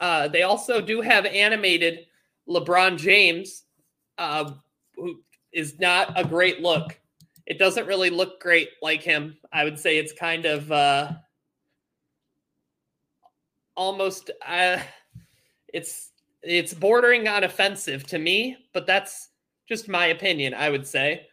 Uh, 0.01 0.29
they 0.29 0.43
also 0.43 0.81
do 0.81 1.01
have 1.01 1.27
animated 1.27 2.07
LeBron 2.49 2.99
James, 2.99 3.65
uh, 4.17 4.53
who 4.95 5.21
is 5.53 5.79
not 5.81 6.13
a 6.17 6.25
great 6.25 6.61
look. 6.61 6.99
It 7.47 7.59
doesn't 7.59 7.87
really 7.87 8.11
look 8.11 8.41
great 8.41 8.69
like 8.81 9.03
him. 9.03 9.37
I 9.53 9.65
would 9.65 9.79
say 9.79 9.99
it's 9.99 10.13
kind 10.13 10.45
of 10.45 10.71
uh, 10.71 11.13
almost 13.79 14.31
uh, 14.47 14.79
it's 15.73 16.11
it's 16.43 16.75
bordering 16.75 17.27
on 17.29 17.45
offensive 17.45 18.07
to 18.09 18.19
me, 18.19 18.57
but 18.75 18.87
that's 18.87 19.31
just 19.67 19.89
my 19.89 20.07
opinion. 20.07 20.53
I 20.53 20.69
would 20.69 20.87
say. 20.87 21.27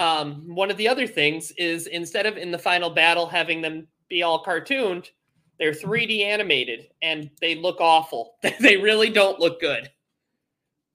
Um, 0.00 0.42
one 0.46 0.70
of 0.70 0.76
the 0.76 0.88
other 0.88 1.06
things 1.06 1.52
is 1.52 1.86
instead 1.86 2.26
of 2.26 2.36
in 2.36 2.50
the 2.50 2.58
final 2.58 2.90
battle 2.90 3.26
having 3.26 3.62
them 3.62 3.86
be 4.08 4.22
all 4.22 4.42
cartooned, 4.42 5.10
they're 5.58 5.72
3D 5.72 6.22
animated 6.24 6.88
and 7.02 7.30
they 7.40 7.54
look 7.54 7.80
awful. 7.80 8.34
they 8.60 8.76
really 8.76 9.10
don't 9.10 9.38
look 9.38 9.60
good. 9.60 9.90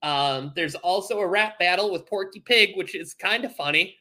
Um, 0.02 0.52
there's 0.54 0.74
also 0.74 1.20
a 1.20 1.26
rap 1.26 1.58
battle 1.58 1.90
with 1.90 2.06
Porky 2.06 2.40
Pig, 2.40 2.76
which 2.76 2.94
is 2.94 3.14
kind 3.14 3.44
of 3.44 3.54
funny, 3.54 3.96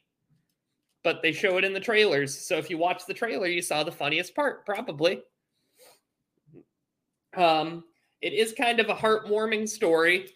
but 1.03 1.21
they 1.21 1.31
show 1.31 1.57
it 1.57 1.63
in 1.63 1.73
the 1.73 1.79
trailers. 1.79 2.37
So 2.37 2.57
if 2.57 2.69
you 2.69 2.77
watch 2.77 3.05
the 3.05 3.13
trailer, 3.13 3.47
you 3.47 3.61
saw 3.61 3.83
the 3.83 3.91
funniest 3.91 4.35
part, 4.35 4.65
probably. 4.65 5.21
Um, 7.35 7.83
it 8.21 8.33
is 8.33 8.53
kind 8.53 8.79
of 8.79 8.89
a 8.89 8.95
heartwarming 8.95 9.67
story. 9.67 10.31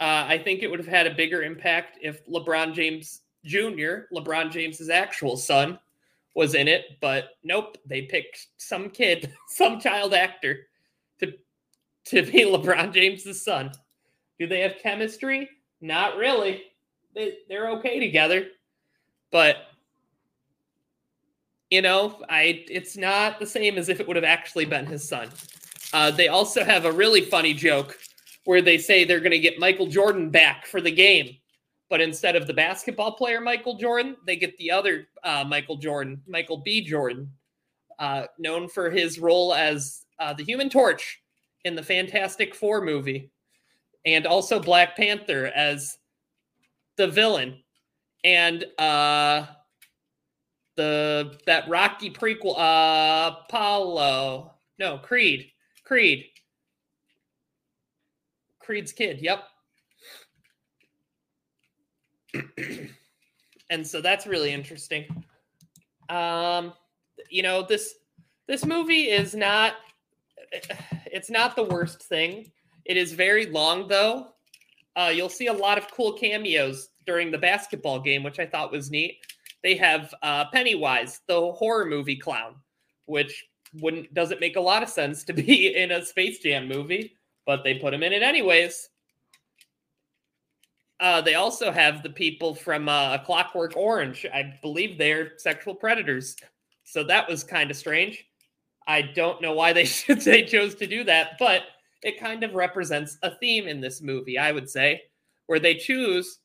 Uh, 0.00 0.26
I 0.28 0.38
think 0.38 0.62
it 0.62 0.70
would 0.70 0.80
have 0.80 0.88
had 0.88 1.06
a 1.06 1.14
bigger 1.14 1.42
impact 1.42 1.98
if 2.00 2.26
LeBron 2.26 2.74
James 2.74 3.22
Jr., 3.44 4.06
LeBron 4.12 4.50
James's 4.50 4.90
actual 4.90 5.36
son, 5.36 5.78
was 6.38 6.54
in 6.54 6.68
it, 6.68 6.96
but 7.00 7.30
nope, 7.42 7.76
they 7.84 8.02
picked 8.02 8.46
some 8.58 8.90
kid, 8.90 9.32
some 9.48 9.80
child 9.80 10.14
actor 10.14 10.68
to 11.18 11.32
to 12.04 12.22
be 12.22 12.44
LeBron 12.44 12.94
James's 12.94 13.44
son. 13.44 13.72
Do 14.38 14.46
they 14.46 14.60
have 14.60 14.78
chemistry? 14.80 15.48
Not 15.80 16.16
really. 16.16 16.62
They 17.12 17.38
they're 17.48 17.70
okay 17.70 17.98
together, 17.98 18.46
but 19.32 19.56
you 21.70 21.82
know, 21.82 22.22
I 22.28 22.64
it's 22.68 22.96
not 22.96 23.40
the 23.40 23.46
same 23.46 23.76
as 23.76 23.88
if 23.88 23.98
it 23.98 24.06
would 24.06 24.16
have 24.16 24.24
actually 24.24 24.64
been 24.64 24.86
his 24.86 25.08
son. 25.08 25.30
Uh, 25.92 26.10
they 26.10 26.28
also 26.28 26.64
have 26.64 26.84
a 26.84 26.92
really 26.92 27.22
funny 27.22 27.54
joke 27.54 27.96
where 28.44 28.62
they 28.62 28.78
say 28.78 29.04
they're 29.04 29.20
going 29.20 29.30
to 29.30 29.38
get 29.38 29.58
Michael 29.58 29.86
Jordan 29.86 30.30
back 30.30 30.66
for 30.66 30.80
the 30.80 30.90
game, 30.90 31.36
but 31.90 32.00
instead 32.00 32.36
of 32.36 32.46
the 32.46 32.54
basketball 32.54 33.12
player 33.12 33.40
Michael 33.40 33.76
Jordan, 33.76 34.16
they 34.26 34.36
get 34.36 34.56
the 34.58 34.70
other 34.70 35.08
uh, 35.24 35.44
Michael 35.46 35.76
Jordan, 35.76 36.22
Michael 36.26 36.58
B. 36.58 36.82
Jordan, 36.84 37.30
uh, 37.98 38.24
known 38.38 38.68
for 38.68 38.90
his 38.90 39.18
role 39.18 39.54
as 39.54 40.04
uh, 40.18 40.32
the 40.32 40.44
Human 40.44 40.68
Torch 40.68 41.20
in 41.64 41.74
the 41.74 41.82
Fantastic 41.82 42.54
Four 42.54 42.82
movie, 42.82 43.30
and 44.04 44.26
also 44.26 44.60
Black 44.60 44.96
Panther 44.96 45.46
as 45.54 45.98
the 46.96 47.08
villain, 47.08 47.62
and 48.24 48.64
uh, 48.78 49.46
the 50.76 51.38
that 51.46 51.68
Rocky 51.68 52.10
prequel, 52.10 52.58
uh, 52.58 53.36
Apollo, 53.44 54.54
no 54.78 54.98
Creed, 54.98 55.50
Creed, 55.88 56.26
Creed's 58.58 58.92
kid. 58.92 59.20
Yep. 59.22 59.42
and 63.70 63.86
so 63.86 64.02
that's 64.02 64.26
really 64.26 64.52
interesting. 64.52 65.06
Um, 66.10 66.74
you 67.30 67.42
know 67.42 67.62
this 67.62 67.94
this 68.46 68.66
movie 68.66 69.04
is 69.04 69.34
not 69.34 69.76
it's 71.06 71.30
not 71.30 71.56
the 71.56 71.64
worst 71.64 72.02
thing. 72.02 72.52
It 72.84 72.98
is 72.98 73.12
very 73.14 73.46
long 73.46 73.88
though. 73.88 74.34
Uh, 74.94 75.10
you'll 75.14 75.30
see 75.30 75.46
a 75.46 75.52
lot 75.54 75.78
of 75.78 75.90
cool 75.90 76.12
cameos 76.12 76.90
during 77.06 77.30
the 77.30 77.38
basketball 77.38 77.98
game, 77.98 78.22
which 78.22 78.38
I 78.38 78.44
thought 78.44 78.70
was 78.70 78.90
neat. 78.90 79.20
They 79.62 79.74
have 79.76 80.12
uh, 80.22 80.50
Pennywise, 80.52 81.22
the 81.28 81.50
horror 81.52 81.86
movie 81.86 82.16
clown, 82.16 82.56
which 83.06 83.46
wouldn't 83.74 84.12
doesn't 84.14 84.40
make 84.40 84.56
a 84.56 84.60
lot 84.60 84.82
of 84.82 84.88
sense 84.88 85.24
to 85.24 85.32
be 85.32 85.76
in 85.76 85.92
a 85.92 86.04
Space 86.04 86.38
Jam 86.38 86.68
movie, 86.68 87.16
but 87.46 87.64
they 87.64 87.74
put 87.74 87.94
him 87.94 88.02
in 88.02 88.12
it 88.12 88.22
anyways. 88.22 88.88
Uh, 91.00 91.20
they 91.20 91.34
also 91.34 91.70
have 91.70 92.02
the 92.02 92.10
people 92.10 92.54
from 92.54 92.88
uh, 92.88 93.18
Clockwork 93.18 93.76
Orange. 93.76 94.26
I 94.32 94.58
believe 94.62 94.98
they're 94.98 95.32
sexual 95.38 95.74
predators. 95.74 96.34
So 96.84 97.04
that 97.04 97.28
was 97.28 97.44
kind 97.44 97.70
of 97.70 97.76
strange. 97.76 98.24
I 98.86 99.02
don't 99.02 99.40
know 99.40 99.52
why 99.52 99.72
they 99.72 99.84
should, 99.84 100.20
they 100.22 100.42
chose 100.42 100.74
to 100.76 100.86
do 100.86 101.04
that, 101.04 101.32
but 101.38 101.62
it 102.02 102.18
kind 102.18 102.42
of 102.42 102.54
represents 102.54 103.18
a 103.22 103.36
theme 103.36 103.68
in 103.68 103.80
this 103.80 104.00
movie, 104.02 104.38
I 104.38 104.50
would 104.52 104.68
say, 104.68 105.02
where 105.46 105.60
they 105.60 105.74
choose 105.74 106.38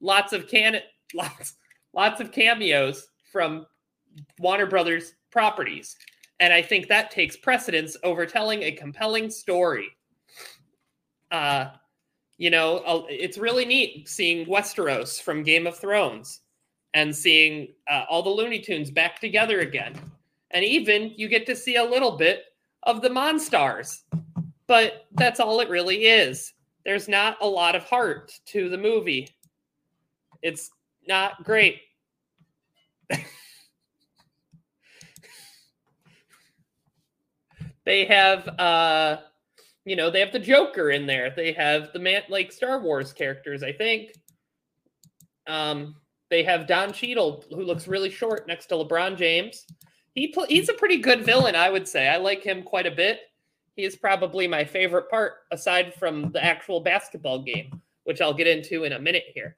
lots 0.00 0.32
of 0.32 0.48
can 0.48 0.80
lots 1.14 1.54
lots 1.94 2.20
of 2.20 2.32
cameos 2.32 3.08
from 3.32 3.66
Warner 4.38 4.66
Brothers 4.66 5.14
properties. 5.30 5.96
And 6.40 6.52
I 6.52 6.62
think 6.62 6.88
that 6.88 7.10
takes 7.10 7.36
precedence 7.36 7.96
over 8.02 8.26
telling 8.26 8.62
a 8.62 8.72
compelling 8.72 9.30
story. 9.30 9.88
Uh, 11.30 11.66
you 12.38 12.50
know, 12.50 13.06
it's 13.08 13.38
really 13.38 13.64
neat 13.64 14.08
seeing 14.08 14.46
Westeros 14.46 15.22
from 15.22 15.42
Game 15.42 15.66
of 15.66 15.78
Thrones 15.78 16.40
and 16.94 17.14
seeing 17.14 17.68
uh, 17.88 18.04
all 18.08 18.22
the 18.22 18.30
Looney 18.30 18.60
Tunes 18.60 18.90
back 18.90 19.20
together 19.20 19.60
again. 19.60 19.94
And 20.50 20.64
even 20.64 21.12
you 21.16 21.28
get 21.28 21.46
to 21.46 21.56
see 21.56 21.76
a 21.76 21.84
little 21.84 22.16
bit 22.16 22.44
of 22.84 23.02
the 23.02 23.08
Monstars. 23.08 24.02
But 24.66 25.06
that's 25.12 25.40
all 25.40 25.60
it 25.60 25.68
really 25.68 26.06
is. 26.06 26.54
There's 26.84 27.08
not 27.08 27.36
a 27.40 27.46
lot 27.46 27.74
of 27.74 27.84
heart 27.84 28.32
to 28.46 28.68
the 28.68 28.78
movie. 28.78 29.28
It's 30.42 30.70
not 31.06 31.44
great. 31.44 31.80
they 37.84 38.04
have 38.06 38.48
uh 38.58 39.18
you 39.84 39.96
know, 39.96 40.10
they 40.10 40.20
have 40.20 40.32
the 40.32 40.38
Joker 40.38 40.90
in 40.90 41.06
there. 41.06 41.32
They 41.34 41.52
have 41.52 41.92
the 41.92 41.98
man 41.98 42.22
like 42.28 42.52
Star 42.52 42.80
Wars 42.80 43.12
characters, 43.12 43.62
I 43.62 43.72
think. 43.72 44.12
Um, 45.46 45.96
they 46.30 46.42
have 46.42 46.66
Don 46.66 46.92
Cheadle, 46.92 47.44
who 47.50 47.62
looks 47.62 47.86
really 47.86 48.10
short 48.10 48.46
next 48.48 48.66
to 48.66 48.76
LeBron 48.76 49.18
James. 49.18 49.66
He 50.14 50.28
pl- 50.28 50.46
he's 50.48 50.68
a 50.68 50.74
pretty 50.74 50.98
good 50.98 51.24
villain, 51.24 51.54
I 51.54 51.68
would 51.68 51.86
say. 51.86 52.08
I 52.08 52.16
like 52.16 52.42
him 52.42 52.62
quite 52.62 52.86
a 52.86 52.90
bit. 52.90 53.20
He 53.76 53.84
is 53.84 53.96
probably 53.96 54.46
my 54.46 54.64
favorite 54.64 55.10
part, 55.10 55.32
aside 55.50 55.92
from 55.94 56.30
the 56.32 56.42
actual 56.42 56.80
basketball 56.80 57.42
game, 57.42 57.80
which 58.04 58.20
I'll 58.20 58.32
get 58.32 58.46
into 58.46 58.84
in 58.84 58.92
a 58.92 58.98
minute 58.98 59.24
here. 59.34 59.54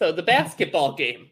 So 0.00 0.10
the 0.12 0.22
basketball 0.22 0.94
game 0.94 1.28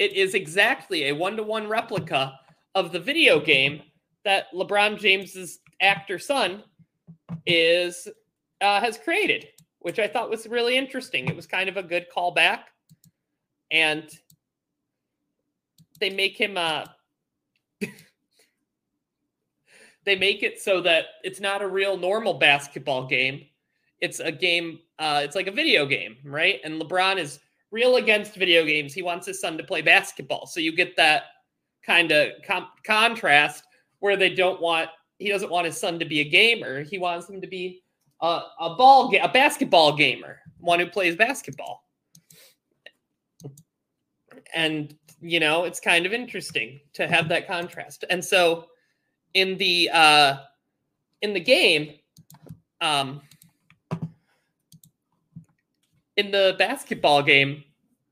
it 0.00 0.14
is 0.14 0.34
exactly 0.34 1.08
a 1.08 1.14
one 1.14 1.36
to 1.36 1.44
one 1.44 1.68
replica 1.68 2.32
of 2.74 2.90
the 2.90 2.98
video 2.98 3.38
game 3.38 3.82
that 4.24 4.52
LeBron 4.52 4.98
James's 4.98 5.60
actor 5.80 6.18
son 6.18 6.64
is 7.46 8.08
uh, 8.60 8.80
has 8.80 8.98
created, 8.98 9.46
which 9.78 10.00
I 10.00 10.08
thought 10.08 10.30
was 10.30 10.48
really 10.48 10.76
interesting. 10.76 11.28
It 11.28 11.36
was 11.36 11.46
kind 11.46 11.68
of 11.68 11.76
a 11.76 11.82
good 11.82 12.06
callback, 12.14 12.62
and 13.70 14.10
they 16.00 16.10
make 16.10 16.36
him 16.36 16.56
uh 16.56 16.86
they 20.04 20.16
make 20.16 20.42
it 20.42 20.60
so 20.60 20.80
that 20.80 21.04
it's 21.22 21.38
not 21.40 21.62
a 21.62 21.68
real 21.68 21.96
normal 21.96 22.34
basketball 22.34 23.06
game. 23.06 23.46
It's 24.00 24.18
a 24.18 24.32
game. 24.32 24.80
Uh, 25.00 25.22
it's 25.24 25.34
like 25.34 25.46
a 25.46 25.52
video 25.52 25.86
game, 25.86 26.18
right? 26.24 26.60
And 26.62 26.80
LeBron 26.80 27.16
is 27.16 27.40
real 27.70 27.96
against 27.96 28.34
video 28.34 28.66
games. 28.66 28.92
He 28.92 29.00
wants 29.00 29.26
his 29.26 29.40
son 29.40 29.56
to 29.56 29.64
play 29.64 29.80
basketball. 29.80 30.46
So 30.46 30.60
you 30.60 30.76
get 30.76 30.94
that 30.96 31.24
kind 31.84 32.12
of 32.12 32.32
com- 32.46 32.68
contrast 32.84 33.64
where 34.00 34.16
they 34.16 34.34
don't 34.34 34.60
want 34.60 34.90
he 35.18 35.28
doesn't 35.28 35.50
want 35.50 35.66
his 35.66 35.78
son 35.78 35.98
to 35.98 36.04
be 36.04 36.20
a 36.20 36.28
gamer. 36.28 36.82
He 36.82 36.98
wants 36.98 37.28
him 37.28 37.40
to 37.40 37.46
be 37.46 37.82
a, 38.20 38.42
a 38.60 38.74
ball 38.76 39.10
ga- 39.10 39.20
a 39.20 39.28
basketball 39.28 39.96
gamer, 39.96 40.38
one 40.58 40.78
who 40.78 40.86
plays 40.86 41.16
basketball. 41.16 41.82
And 44.54 44.94
you 45.22 45.40
know, 45.40 45.64
it's 45.64 45.80
kind 45.80 46.04
of 46.04 46.12
interesting 46.12 46.80
to 46.94 47.06
have 47.06 47.28
that 47.30 47.46
contrast. 47.46 48.04
And 48.10 48.22
so 48.22 48.66
in 49.32 49.56
the 49.56 49.88
uh 49.92 50.36
in 51.22 51.32
the 51.32 51.40
game 51.40 51.94
um 52.80 53.22
in 56.16 56.30
the 56.30 56.54
basketball 56.58 57.22
game, 57.22 57.64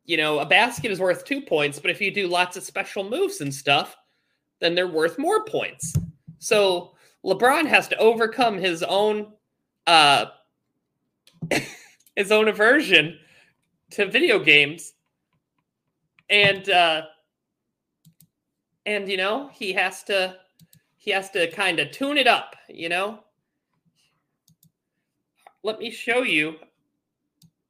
you 0.05 0.17
know, 0.17 0.39
a 0.39 0.47
basket 0.47 0.91
is 0.91 1.01
worth 1.01 1.25
two 1.25 1.41
points, 1.41 1.79
but 1.79 1.91
if 1.91 2.01
you 2.01 2.11
do 2.11 2.27
lots 2.27 2.57
of 2.57 2.63
special 2.63 3.09
moves 3.09 3.41
and 3.41 3.55
stuff, 3.55 3.97
then 4.61 4.75
they're 4.75 4.89
worth 4.89 5.19
more 5.19 5.45
points. 5.45 5.93
So 6.39 6.95
LeBron 7.25 7.67
has 7.67 7.89
to 7.89 7.97
overcome 7.99 8.59
his 8.59 8.83
own 8.83 9.33
uh 9.87 10.27
his 12.17 12.33
own 12.33 12.49
aversion 12.49 13.19
to 13.91 14.07
video 14.07 14.39
games 14.39 14.93
and 16.31 16.69
uh 16.69 17.03
and 18.87 19.09
you 19.09 19.17
know 19.17 19.49
he 19.53 19.73
has 19.73 20.03
to 20.05 20.37
he 20.97 21.11
has 21.11 21.31
to 21.31 21.51
kind 21.53 21.79
of 21.79 21.91
tune 21.91 22.19
it 22.19 22.27
up 22.27 22.55
you 22.69 22.89
know 22.89 23.21
let 25.63 25.79
me 25.79 25.91
show 25.91 26.23
you 26.23 26.57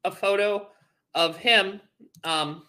a 0.04 0.10
photo 0.10 0.68
of 1.14 1.36
him 1.36 1.80
um 2.24 2.62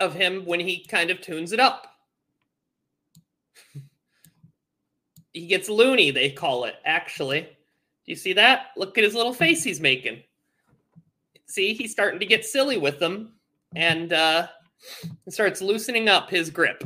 of 0.00 0.14
him 0.14 0.44
when 0.44 0.60
he 0.60 0.84
kind 0.84 1.10
of 1.10 1.20
tunes 1.20 1.52
it 1.52 1.60
up. 1.60 1.86
He 5.32 5.46
gets 5.46 5.68
loony 5.68 6.10
they 6.10 6.30
call 6.30 6.64
it 6.64 6.76
actually. 6.84 7.40
Do 7.42 8.12
you 8.12 8.16
see 8.16 8.32
that? 8.34 8.68
Look 8.76 8.96
at 8.98 9.04
his 9.04 9.14
little 9.14 9.34
face 9.34 9.64
he's 9.64 9.80
making. 9.80 10.22
See 11.46 11.74
he's 11.74 11.92
starting 11.92 12.20
to 12.20 12.26
get 12.26 12.44
silly 12.44 12.78
with 12.78 12.98
them 12.98 13.32
and 13.74 14.12
uh 14.12 14.48
starts 15.28 15.60
loosening 15.60 16.08
up 16.08 16.30
his 16.30 16.50
grip. 16.50 16.82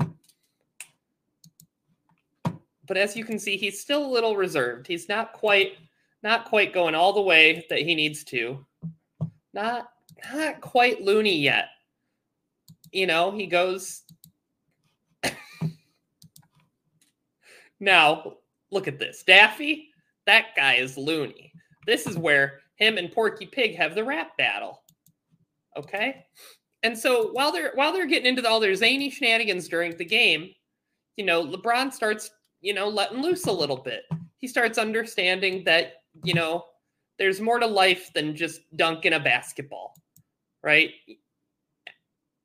But 2.86 2.96
as 2.96 3.16
you 3.16 3.24
can 3.24 3.38
see 3.38 3.56
he's 3.56 3.80
still 3.80 4.04
a 4.04 4.12
little 4.12 4.36
reserved. 4.36 4.86
He's 4.86 5.08
not 5.08 5.32
quite 5.32 5.74
not 6.22 6.44
quite 6.46 6.72
going 6.72 6.94
all 6.94 7.12
the 7.12 7.20
way 7.20 7.64
that 7.70 7.80
he 7.80 7.94
needs 7.94 8.24
to. 8.24 8.64
Not 9.52 9.90
not 10.32 10.60
quite 10.60 11.02
loony 11.02 11.36
yet. 11.36 11.68
You 12.92 13.06
know 13.06 13.30
he 13.30 13.46
goes 13.46 14.02
now 17.80 18.34
look 18.70 18.88
at 18.88 18.98
this. 18.98 19.22
Daffy 19.22 19.90
that 20.26 20.54
guy 20.56 20.74
is 20.74 20.96
loony. 20.96 21.52
This 21.86 22.06
is 22.06 22.16
where 22.16 22.60
him 22.76 22.98
and 22.98 23.10
porky 23.10 23.46
pig 23.46 23.76
have 23.76 23.94
the 23.94 24.04
rap 24.04 24.36
battle. 24.36 24.82
Okay? 25.76 26.24
And 26.82 26.96
so 26.96 27.30
while 27.32 27.52
they're 27.52 27.72
while 27.74 27.92
they're 27.92 28.06
getting 28.06 28.26
into 28.26 28.48
all 28.48 28.60
their 28.60 28.74
zany 28.74 29.10
shenanigans 29.10 29.68
during 29.68 29.96
the 29.96 30.04
game 30.04 30.50
you 31.16 31.24
know 31.24 31.44
lebron 31.44 31.92
starts 31.92 32.30
you 32.60 32.72
know 32.72 32.88
letting 32.88 33.22
loose 33.22 33.46
a 33.46 33.52
little 33.52 33.76
bit. 33.76 34.04
He 34.38 34.48
starts 34.48 34.78
understanding 34.78 35.64
that 35.64 35.99
you 36.22 36.34
know 36.34 36.64
there's 37.18 37.40
more 37.40 37.58
to 37.58 37.66
life 37.66 38.12
than 38.14 38.34
just 38.34 38.60
dunking 38.76 39.12
a 39.12 39.20
basketball 39.20 39.94
right? 40.62 40.90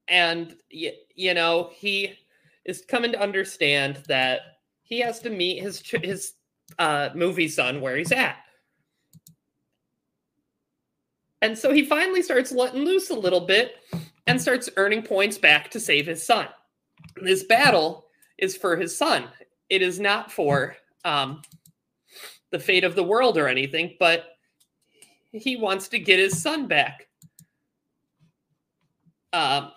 And 0.08 0.56
you, 0.70 1.34
know 1.34 1.72
he 1.74 2.14
is 2.66 2.84
coming 2.88 3.12
to 3.12 3.22
understand 3.22 4.04
that 4.08 4.42
he 4.84 5.00
has 5.00 5.20
to 5.22 5.30
meet 5.30 5.62
his 5.62 5.82
his 6.02 6.34
uh, 6.80 7.10
movie 7.16 7.48
son 7.48 7.82
where 7.82 7.98
he's 7.98 8.12
at. 8.12 8.38
And 11.42 11.58
so 11.58 11.72
he 11.72 11.86
finally 11.86 12.24
starts 12.24 12.52
letting 12.52 12.86
loose 12.86 13.10
a 13.10 13.16
little 13.16 13.42
bit 13.42 13.76
and 14.26 14.42
starts 14.42 14.70
earning 14.78 15.04
points 15.04 15.38
back 15.38 15.70
to 15.72 15.80
save 15.80 16.08
his 16.08 16.26
son. 16.26 16.48
This 17.22 17.44
battle 17.44 18.06
is 18.40 18.58
for 18.58 18.76
his 18.76 18.98
son. 18.98 19.26
It 19.70 19.82
is 19.84 20.00
not 20.00 20.32
for 20.32 20.76
um, 21.04 21.42
the 22.56 22.64
fate 22.64 22.86
of 22.86 22.96
the 22.96 23.04
world 23.04 23.38
or 23.38 23.50
anything 23.50 23.96
but 24.00 24.38
he 25.34 25.58
wants 25.58 25.90
to 25.90 26.00
get 26.00 26.18
his 26.18 26.42
son 26.42 26.66
back 26.66 27.10
um, 29.34 29.72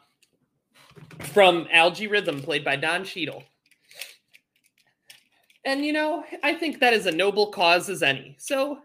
from 1.18 1.66
Al-G 1.72 2.06
Rhythm, 2.06 2.40
played 2.40 2.64
by 2.64 2.76
Don 2.76 3.04
Cheadle. 3.04 3.42
And 5.64 5.84
you 5.84 5.92
know, 5.92 6.24
I 6.42 6.54
think 6.54 6.78
that 6.78 6.94
is 6.94 7.06
a 7.06 7.12
noble 7.12 7.48
cause 7.48 7.90
as 7.90 8.02
any. 8.02 8.36
So 8.38 8.78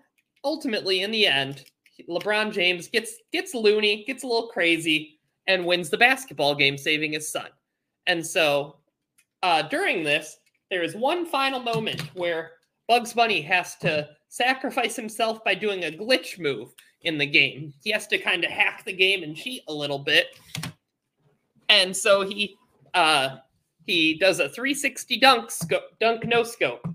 ultimately, 0.44 1.02
in 1.02 1.12
the 1.12 1.28
end, 1.28 1.66
LeBron 2.10 2.52
James 2.52 2.88
gets 2.88 3.18
gets 3.32 3.54
loony, 3.54 4.04
gets 4.06 4.24
a 4.24 4.28
little 4.28 4.48
crazy, 4.48 5.20
and 5.48 5.66
wins 5.66 5.90
the 5.90 5.98
basketball 5.98 6.56
game, 6.56 6.78
saving 6.78 7.14
his 7.14 7.32
son. 7.32 7.48
And 8.08 8.26
so 8.26 8.78
uh, 9.44 9.62
during 9.62 10.04
this, 10.04 10.40
there 10.72 10.84
is 10.84 10.96
one 10.96 11.26
final 11.26 11.62
moment 11.62 12.02
where 12.16 12.54
Bugs 12.88 13.14
Bunny 13.14 13.42
has 13.42 13.76
to 13.78 14.10
sacrifice 14.30 14.96
himself 14.96 15.44
by 15.44 15.56
doing 15.56 15.86
a 15.86 15.92
glitch 15.92 16.40
move 16.40 16.74
in 17.02 17.18
the 17.18 17.26
game. 17.26 17.74
He 17.84 17.92
has 17.92 18.08
to 18.08 18.18
kind 18.18 18.44
of 18.44 18.52
hack 18.52 18.84
the 18.86 18.94
game 18.94 19.24
and 19.24 19.36
cheat 19.36 19.64
a 19.68 19.74
little 19.74 20.00
bit 20.00 20.28
and 21.70 21.96
so 21.96 22.22
he 22.22 22.58
uh, 22.94 23.38
he 23.86 24.18
does 24.18 24.40
a 24.40 24.50
360 24.50 25.20
dunk 25.20 25.52
scope, 25.52 25.84
dunk 26.00 26.26
no 26.26 26.44
scope, 26.44 26.88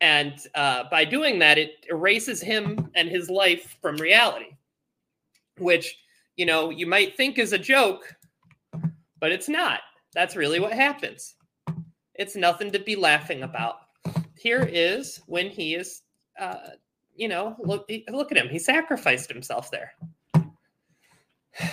and 0.00 0.34
uh, 0.54 0.84
by 0.90 1.04
doing 1.04 1.38
that, 1.38 1.58
it 1.58 1.86
erases 1.88 2.40
him 2.40 2.90
and 2.94 3.08
his 3.08 3.30
life 3.30 3.76
from 3.80 3.96
reality, 3.96 4.56
which 5.58 5.98
you 6.36 6.46
know 6.46 6.70
you 6.70 6.86
might 6.86 7.16
think 7.16 7.38
is 7.38 7.52
a 7.52 7.58
joke, 7.58 8.14
but 9.20 9.32
it's 9.32 9.48
not. 9.48 9.80
That's 10.14 10.36
really 10.36 10.60
what 10.60 10.72
happens. 10.72 11.34
It's 12.14 12.36
nothing 12.36 12.70
to 12.72 12.78
be 12.78 12.96
laughing 12.96 13.42
about. 13.42 13.76
Here 14.46 14.70
is 14.72 15.22
when 15.26 15.50
he 15.50 15.74
is, 15.74 16.02
uh, 16.38 16.68
you 17.16 17.26
know, 17.26 17.56
look 17.58 17.90
look 18.08 18.30
at 18.30 18.38
him. 18.38 18.48
He 18.48 18.60
sacrificed 18.60 19.28
himself 19.28 19.72
there. 19.72 19.92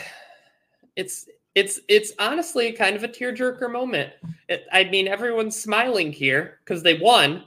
It's 0.96 1.28
it's 1.54 1.80
it's 1.88 2.14
honestly 2.18 2.72
kind 2.72 2.96
of 2.96 3.04
a 3.04 3.08
tearjerker 3.08 3.72
moment. 3.72 4.12
It, 4.50 4.66
I 4.72 4.86
mean, 4.86 5.08
everyone's 5.08 5.56
smiling 5.56 6.12
here 6.12 6.62
because 6.64 6.82
they 6.82 6.98
won, 6.98 7.44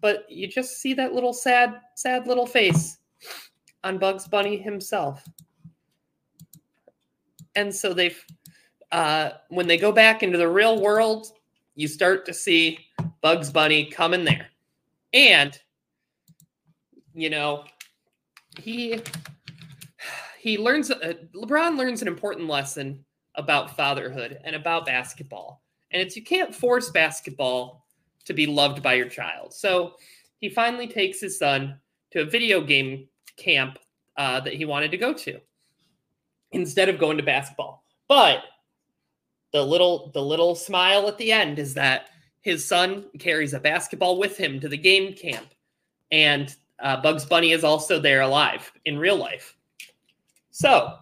but 0.00 0.24
you 0.30 0.46
just 0.48 0.78
see 0.78 0.94
that 0.94 1.12
little 1.12 1.34
sad, 1.34 1.80
sad 1.94 2.26
little 2.26 2.46
face 2.46 2.96
on 3.84 3.98
Bugs 3.98 4.28
Bunny 4.28 4.56
himself. 4.56 5.24
And 7.54 7.74
so 7.74 7.92
they've, 7.92 8.22
uh, 8.92 9.32
when 9.50 9.66
they 9.66 9.76
go 9.76 9.92
back 9.92 10.22
into 10.22 10.38
the 10.38 10.48
real 10.48 10.80
world, 10.80 11.26
you 11.74 11.86
start 11.86 12.24
to 12.26 12.34
see 12.34 12.78
Bugs 13.20 13.50
Bunny 13.50 13.86
coming 13.86 14.24
there, 14.24 14.48
and 15.12 15.58
you 17.14 17.30
know, 17.30 17.64
he 18.58 19.00
he 20.38 20.58
learns. 20.58 20.90
Uh, 20.90 21.14
LeBron 21.34 21.76
learns 21.76 22.02
an 22.02 22.08
important 22.08 22.48
lesson 22.48 23.04
about 23.34 23.76
fatherhood 23.76 24.38
and 24.44 24.56
about 24.56 24.86
basketball. 24.86 25.62
And 25.90 26.00
it's 26.00 26.16
you 26.16 26.22
can't 26.22 26.54
force 26.54 26.90
basketball 26.90 27.86
to 28.24 28.32
be 28.32 28.46
loved 28.46 28.82
by 28.82 28.94
your 28.94 29.08
child. 29.08 29.52
So 29.52 29.94
he 30.38 30.48
finally 30.48 30.86
takes 30.86 31.20
his 31.20 31.38
son 31.38 31.78
to 32.12 32.20
a 32.20 32.24
video 32.24 32.60
game 32.60 33.08
camp 33.36 33.78
uh, 34.16 34.40
that 34.40 34.54
he 34.54 34.64
wanted 34.64 34.90
to 34.90 34.96
go 34.96 35.12
to 35.12 35.40
instead 36.52 36.88
of 36.88 36.98
going 36.98 37.16
to 37.16 37.22
basketball. 37.22 37.84
But 38.08 38.42
the 39.52 39.64
little 39.64 40.10
the 40.14 40.22
little 40.22 40.54
smile 40.54 41.08
at 41.08 41.18
the 41.18 41.32
end 41.32 41.58
is 41.58 41.74
that 41.74 42.10
his 42.42 42.66
son 42.66 43.04
carries 43.18 43.52
a 43.52 43.60
basketball 43.60 44.18
with 44.18 44.36
him 44.36 44.60
to 44.60 44.68
the 44.68 44.76
game 44.76 45.14
camp, 45.14 45.48
and 46.10 46.54
uh, 46.80 47.00
Bugs 47.00 47.24
Bunny 47.24 47.52
is 47.52 47.64
also 47.64 48.00
there 48.00 48.22
alive 48.22 48.72
in 48.84 48.98
real 48.98 49.16
life. 49.16 49.56
So 50.50 50.98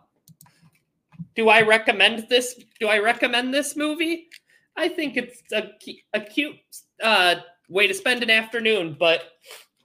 do 1.35 1.49
I 1.49 1.63
recommend 1.63 2.29
this? 2.29 2.61
Do 2.81 2.89
I 2.89 2.99
recommend 2.99 3.55
this 3.55 3.77
movie? 3.77 4.29
I 4.77 4.89
think 4.89 5.17
it's 5.17 5.43
a, 5.53 5.71
a 6.13 6.21
cute 6.21 6.57
uh, 7.03 7.37
way 7.69 7.87
to 7.87 7.95
spend 7.95 8.23
an 8.23 8.31
afternoon, 8.31 8.97
but 8.99 9.35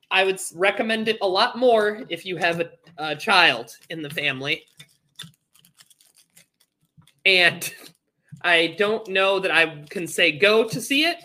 I 0.09 0.23
would 0.23 0.39
recommend 0.55 1.07
it 1.07 1.17
a 1.21 1.27
lot 1.27 1.57
more 1.57 2.03
if 2.09 2.25
you 2.25 2.37
have 2.37 2.59
a, 2.59 2.69
a 2.97 3.15
child 3.15 3.75
in 3.89 4.01
the 4.01 4.09
family. 4.09 4.63
And 7.25 7.73
I 8.41 8.75
don't 8.77 9.07
know 9.07 9.39
that 9.39 9.51
I 9.51 9.83
can 9.89 10.07
say 10.07 10.31
go 10.31 10.67
to 10.67 10.81
see 10.81 11.05
it. 11.05 11.23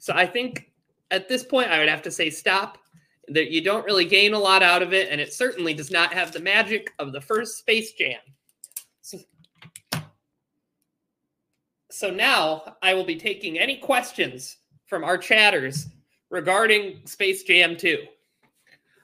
So 0.00 0.12
I 0.14 0.26
think 0.26 0.72
at 1.12 1.28
this 1.28 1.44
point 1.44 1.70
I 1.70 1.78
would 1.78 1.88
have 1.88 2.02
to 2.02 2.10
say 2.10 2.30
stop. 2.30 2.78
That 3.28 3.52
you 3.52 3.62
don't 3.62 3.84
really 3.84 4.06
gain 4.06 4.34
a 4.34 4.38
lot 4.38 4.60
out 4.60 4.82
of 4.82 4.92
it, 4.92 5.08
and 5.08 5.20
it 5.20 5.32
certainly 5.32 5.72
does 5.72 5.92
not 5.92 6.12
have 6.12 6.32
the 6.32 6.40
magic 6.40 6.90
of 6.98 7.12
the 7.12 7.20
first 7.20 7.58
Space 7.58 7.92
Jam. 7.92 8.18
So 11.92 12.10
now 12.10 12.76
I 12.82 12.94
will 12.94 13.04
be 13.04 13.14
taking 13.14 13.56
any 13.56 13.76
questions 13.76 14.56
from 14.86 15.04
our 15.04 15.16
chatters 15.16 15.86
regarding 16.30 17.02
Space 17.04 17.44
Jam 17.44 17.76
2. 17.76 17.98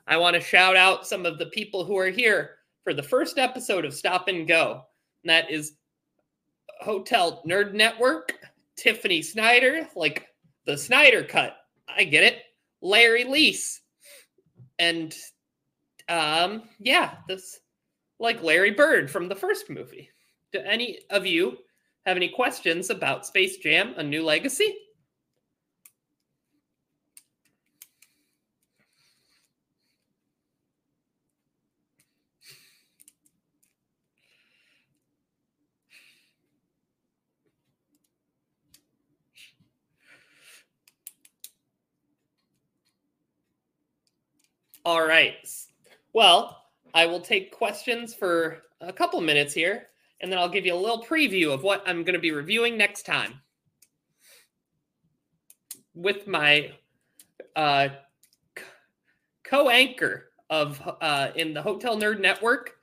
I 0.09 0.17
want 0.17 0.35
to 0.35 0.41
shout 0.41 0.75
out 0.75 1.07
some 1.07 1.25
of 1.25 1.39
the 1.39 1.47
people 1.47 1.85
who 1.85 1.97
are 1.97 2.11
here 2.11 2.57
for 2.83 2.95
the 2.95 3.03
first 3.03 3.39
episode 3.39 3.85
of 3.85 3.95
Stop 3.95 4.27
and 4.27 4.49
Go. 4.49 4.83
And 5.23 5.31
that 5.31 5.51
is 5.53 5.75
Hotel 6.81 7.43
Nerd 7.47 7.75
Network, 7.75 8.33
Tiffany 8.77 9.23
Snyder, 9.23 9.89
like 9.95 10.27
the 10.67 10.77
Snyder 10.77 11.23
Cut. 11.23 11.57
I 11.89 12.05
get 12.05 12.25
it. 12.25 12.43
Larry 12.83 13.25
Lease. 13.25 13.81
And 14.79 15.15
um, 16.09 16.65
yeah, 16.79 17.17
this 17.29 17.61
like 18.19 18.43
Larry 18.43 18.73
Bird 18.73 19.11
from 19.11 19.29
the 19.29 19.35
first 19.35 19.71
movie. 19.71 20.11
Do 20.53 20.61
any 20.61 21.01
of 21.11 21.27
you 21.27 21.59
have 22.05 22.17
any 22.17 22.29
questions 22.29 22.91
about 22.91 23.27
Space 23.27 23.57
Jam 23.59 23.95
A 23.97 24.03
New 24.03 24.25
Legacy? 24.25 24.77
All 44.87 45.05
right. 45.05 45.35
Well, 46.13 46.63
I 46.95 47.07
will 47.07 47.19
take 47.19 47.51
questions 47.51 48.15
for 48.15 48.63
a 48.81 48.93
couple 48.93 49.21
minutes 49.21 49.53
here, 49.53 49.89
and 50.21 50.31
then 50.31 50.39
I'll 50.39 50.49
give 50.49 50.65
you 50.65 50.75
a 50.75 50.77
little 50.77 51.03
preview 51.03 51.53
of 51.53 51.65
what 51.65 51.83
I'm 51.87 52.05
going 52.05 52.15
to 52.15 52.21
be 52.21 52.31
reviewing 52.31 52.79
next 52.79 53.05
time 53.05 53.41
with 55.93 56.29
my 56.29 56.71
uh, 57.57 57.89
co-anchor 59.43 60.27
of 60.51 60.81
uh, 61.01 61.31
in 61.35 61.53
the 61.53 61.63
Hotel 61.63 61.97
Nerd 61.97 62.21
Network, 62.21 62.77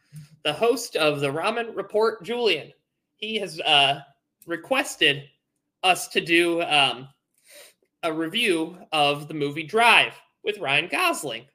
the 0.44 0.52
host 0.52 0.98
of 0.98 1.22
the 1.22 1.30
Ramen 1.32 1.74
Report, 1.74 2.22
Julian. 2.22 2.74
He 3.16 3.38
has 3.38 3.62
uh, 3.62 4.02
requested 4.46 5.24
us 5.84 6.10
to 6.10 6.20
do 6.20 6.64
um, 6.64 7.08
a 8.04 8.12
review 8.12 8.78
of 8.92 9.30
the 9.30 9.34
movie 9.34 9.64
Drive 9.64 10.16
with 10.44 10.58
Ryan 10.58 10.90
Gosling. 10.92 11.46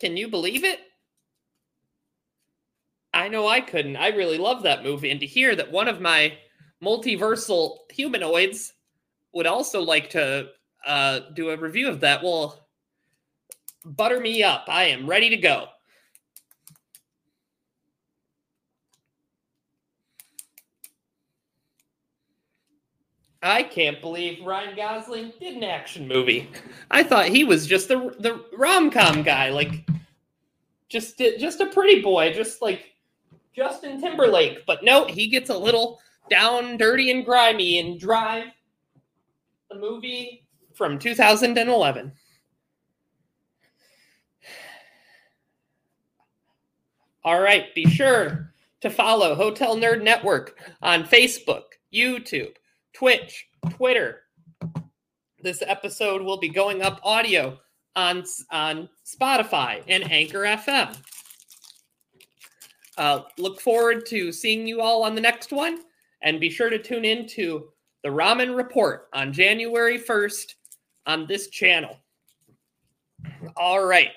Can 0.00 0.16
you 0.16 0.28
believe 0.28 0.64
it? 0.64 0.78
I 3.12 3.28
know 3.28 3.48
I 3.48 3.60
couldn't. 3.60 3.96
I 3.96 4.08
really 4.08 4.38
love 4.38 4.62
that 4.62 4.84
movie. 4.84 5.10
And 5.10 5.20
to 5.20 5.26
hear 5.26 5.56
that 5.56 5.72
one 5.72 5.88
of 5.88 6.00
my 6.00 6.38
multiversal 6.82 7.78
humanoids 7.90 8.74
would 9.32 9.46
also 9.46 9.82
like 9.82 10.10
to 10.10 10.48
uh, 10.86 11.20
do 11.34 11.50
a 11.50 11.56
review 11.56 11.88
of 11.88 12.00
that, 12.00 12.22
well, 12.22 12.68
butter 13.84 14.20
me 14.20 14.42
up. 14.42 14.66
I 14.68 14.84
am 14.84 15.08
ready 15.08 15.30
to 15.30 15.36
go. 15.36 15.68
I 23.42 23.62
can't 23.62 24.00
believe 24.00 24.44
Ryan 24.44 24.74
Gosling 24.74 25.32
did 25.38 25.56
an 25.56 25.64
action 25.64 26.08
movie. 26.08 26.50
I 26.90 27.02
thought 27.02 27.26
he 27.26 27.44
was 27.44 27.66
just 27.66 27.88
the 27.88 28.14
the 28.18 28.44
rom 28.56 28.90
com 28.90 29.22
guy, 29.22 29.50
like 29.50 29.88
just 30.88 31.18
just 31.18 31.60
a 31.60 31.66
pretty 31.66 32.02
boy, 32.02 32.32
just 32.32 32.60
like 32.62 32.94
Justin 33.54 34.00
Timberlake. 34.00 34.66
But 34.66 34.82
no, 34.82 35.06
he 35.06 35.28
gets 35.28 35.50
a 35.50 35.56
little 35.56 36.00
down, 36.28 36.76
dirty, 36.76 37.10
and 37.10 37.24
grimy 37.24 37.78
in 37.78 37.98
Drive, 37.98 38.48
the 39.70 39.78
movie 39.78 40.44
from 40.74 40.98
2011. 40.98 42.12
All 47.24 47.40
right, 47.40 47.74
be 47.74 47.84
sure 47.84 48.52
to 48.80 48.90
follow 48.90 49.34
Hotel 49.34 49.76
Nerd 49.76 50.02
Network 50.02 50.58
on 50.80 51.04
Facebook, 51.04 51.64
YouTube, 51.92 52.54
Twitch, 52.98 53.46
Twitter. 53.70 54.22
This 55.40 55.62
episode 55.64 56.20
will 56.20 56.38
be 56.38 56.48
going 56.48 56.82
up 56.82 56.98
audio 57.04 57.56
on, 57.94 58.24
on 58.50 58.88
Spotify 59.06 59.84
and 59.86 60.10
Anchor 60.10 60.40
FM. 60.40 60.96
Uh, 62.96 63.20
look 63.38 63.60
forward 63.60 64.04
to 64.06 64.32
seeing 64.32 64.66
you 64.66 64.80
all 64.80 65.04
on 65.04 65.14
the 65.14 65.20
next 65.20 65.52
one, 65.52 65.82
and 66.22 66.40
be 66.40 66.50
sure 66.50 66.70
to 66.70 66.78
tune 66.80 67.04
in 67.04 67.28
to 67.28 67.68
the 68.02 68.08
Ramen 68.08 68.56
Report 68.56 69.06
on 69.12 69.32
January 69.32 70.00
1st 70.00 70.54
on 71.06 71.28
this 71.28 71.50
channel. 71.50 72.00
All 73.56 73.84
right, 73.84 74.10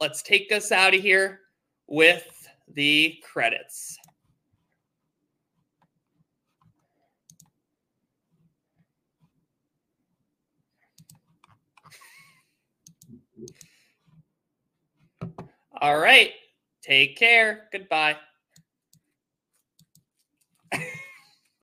let's 0.00 0.22
take 0.22 0.52
us 0.52 0.70
out 0.70 0.94
of 0.94 1.00
here 1.00 1.40
with 1.88 2.48
the 2.68 3.18
credits. 3.24 3.97
All 15.80 15.98
right. 15.98 16.32
Take 16.82 17.16
care. 17.16 17.68
Goodbye. 17.72 18.16